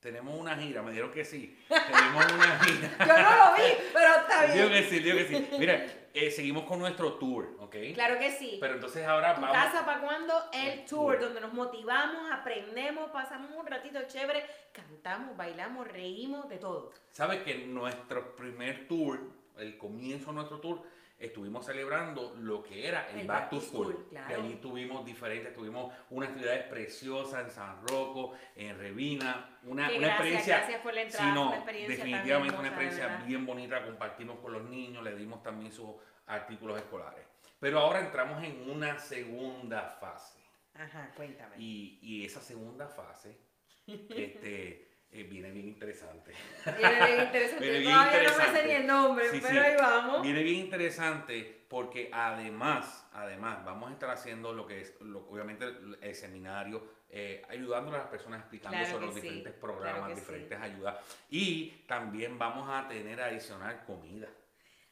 [0.00, 1.58] Tenemos una gira, me dijeron que sí.
[1.68, 2.90] Tenemos una gira.
[3.00, 4.82] Yo no lo vi, pero está Digo bien.
[4.84, 5.48] que sí, digo que sí.
[5.58, 7.74] Mira, eh, seguimos con nuestro tour, ¿ok?
[7.94, 8.58] Claro que sí.
[8.60, 9.56] Pero entonces ahora ¿Tu vamos.
[9.56, 10.34] casa para cuándo?
[10.52, 11.20] El El tour, tour.
[11.20, 16.92] donde nos motivamos, aprendemos, pasamos un ratito chévere, cantamos, bailamos, reímos, de todo.
[17.10, 19.18] Sabes que nuestro primer tour,
[19.58, 20.82] el comienzo de nuestro tour,
[21.18, 24.06] estuvimos celebrando lo que era el, Back to School.
[24.10, 24.30] claro.
[24.30, 29.88] Y allí tuvimos diferentes, tuvimos unas actividades preciosas en San Rocco, en Revina, una, una
[29.88, 30.56] gracias, experiencia.
[30.58, 34.38] gracias por la entrada, Sí, no, una experiencia definitivamente hermosa, una experiencia bien bonita, compartimos
[34.40, 35.90] con los niños, le dimos también sus
[36.26, 37.24] artículos escolares.
[37.58, 40.38] Pero ahora entramos en una segunda fase.
[40.74, 41.56] Ajá, cuéntame.
[41.58, 43.38] Y, y esa segunda fase
[43.86, 46.32] este, eh, viene bien interesante.
[46.78, 47.60] Viene bien interesante.
[47.64, 49.58] Viene bien Todavía no me sé ni el nombre, Sí, pero sí.
[49.58, 50.22] ahí vamos.
[50.22, 55.64] Viene bien interesante porque además, además, vamos a estar haciendo lo que es, lo- obviamente,
[55.64, 59.60] el, el seminario, eh, ayudando a las personas explicando Claro sobre los sí, diferentes claro
[59.78, 60.96] programas, diferentes ayudas.
[61.30, 64.28] Y también vamos a tener adicional comida.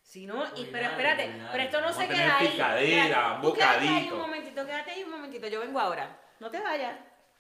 [0.01, 2.49] Si no, y, pero espérate, pero esto no Vamos se a tener queda ahí.
[2.49, 4.15] picadera, tú Quédate ahí bocadito.
[4.15, 6.21] un momentito, quédate ahí un momentito, yo vengo ahora.
[6.41, 6.97] No te vayas.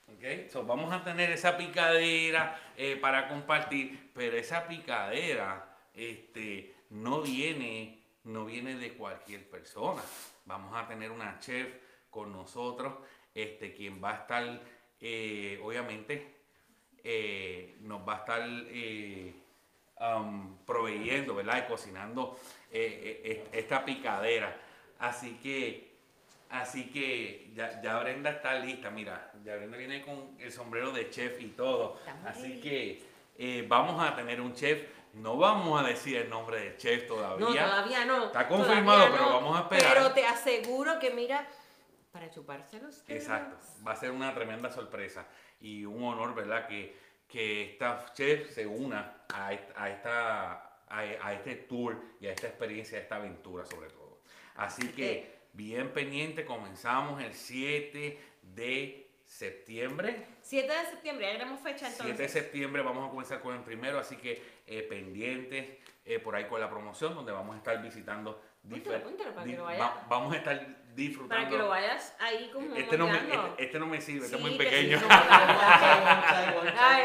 [0.08, 0.50] ¿Ok?
[0.50, 8.02] So, vamos a tener esa picadera eh, para compartir, pero esa picadera este, no, viene,
[8.24, 10.02] no viene de cualquier persona.
[10.46, 11.68] Vamos a tener una chef
[12.10, 12.94] con nosotros,
[13.34, 14.60] este, quien va a estar,
[15.00, 16.34] eh, obviamente,
[17.02, 18.48] eh, nos va a estar
[20.00, 21.64] um, proveyendo, ¿verdad?
[21.64, 22.38] Y cocinando
[22.70, 24.56] esta picadera.
[24.98, 25.92] Así que,
[26.50, 28.90] así que ya Brenda está lista.
[28.90, 31.96] Mira, ya Brenda viene con el sombrero de chef y todo.
[31.98, 33.02] Estamos Así que
[33.38, 34.82] eh, vamos a tener un chef.
[35.14, 37.46] No vamos a decir el nombre del chef todavía.
[37.46, 38.26] No, todavía no.
[38.26, 39.94] Está confirmado, pero vamos a esperar.
[39.94, 41.46] Pero te aseguro que, mira,
[42.10, 43.04] para chupárselos.
[43.08, 45.26] Exacto, va a ser una tremenda sorpresa
[45.60, 46.66] y un honor, ¿verdad?
[46.66, 46.96] Que,
[47.28, 50.52] que esta chef se una a, est- a esta,
[50.88, 54.18] a, a este tour y a esta experiencia, a esta aventura sobre todo.
[54.56, 59.03] Así que bien pendiente, comenzamos el 7 de
[59.38, 60.26] septiembre.
[60.42, 62.32] 7 de septiembre, ya tenemos fecha 7 de entonces.
[62.32, 65.66] septiembre vamos a comenzar con el primero, así que eh, pendientes
[66.04, 69.46] eh, por ahí con la promoción donde vamos a estar visitando Apúntalo, difer- apúntalo para
[69.46, 71.34] que lo vaya- va- vamos a estar disfrutando.
[71.34, 74.36] Para que lo vayas ahí como Este no, me, este, este no me sirve, este
[74.36, 75.00] es Sí, muy que sí, pequeño.
[75.00, 75.06] no,
[76.78, 77.02] ay.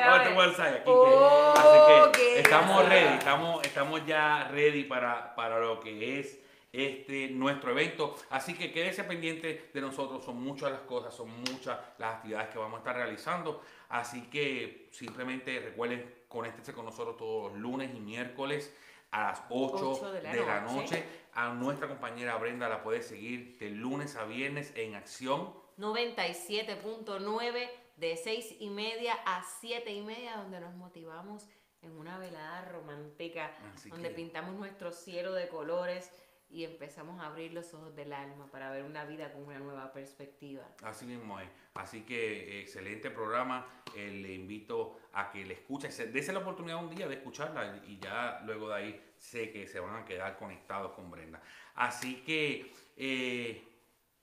[0.52, 0.82] este aquí.
[0.86, 6.40] Oh, Así que estamos ready, estamos, estamos ya ready para, para lo que es
[6.72, 8.16] este nuestro evento.
[8.30, 12.60] Así que quédese pendiente de nosotros, son muchas las cosas, son muchas las actividades que
[12.60, 13.62] vamos a estar realizando.
[13.90, 18.72] Así que simplemente recuerden conéctense con nosotros todos los lunes y miércoles
[19.12, 20.76] a las 8, Ocho de, de la, noche.
[20.82, 21.04] noche.
[21.34, 25.54] A nuestra compañera Brenda la puede seguir de lunes a viernes en acción.
[25.80, 31.48] 97.9 de 6 y media a 7 y media, donde nos motivamos
[31.82, 36.12] en una velada romántica, Así donde que- pintamos nuestro cielo de colores
[36.52, 39.94] y empezamos a abrir los ojos del alma para ver una vida con una nueva
[39.94, 40.64] perspectiva.
[40.84, 41.48] Así mismo es.
[41.76, 43.66] Así que excelente programa.
[43.96, 45.92] Eh, le invito a que le escuche.
[45.92, 49.68] Se- Dese la oportunidad un día de escucharla y ya luego de ahí sé que
[49.68, 51.42] se van a quedar conectados con Brenda.
[51.76, 53.64] Así que eh,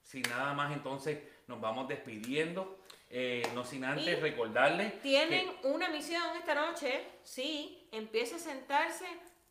[0.02, 2.80] sin nada más entonces nos vamos despidiendo.
[3.08, 9.06] Eh, no sin antes Y recordarles Tienen una misión esta noche, sí, empiece a sentarse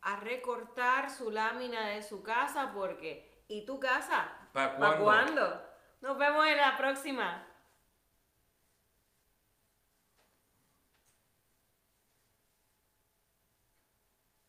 [0.06, 4.30] a recortar su lámina de su casa porque ¿y tu casa?
[4.53, 5.03] ¿Para ¿Para cuándo?
[5.03, 5.62] cuándo?
[6.01, 7.47] Nos vemos en la próxima.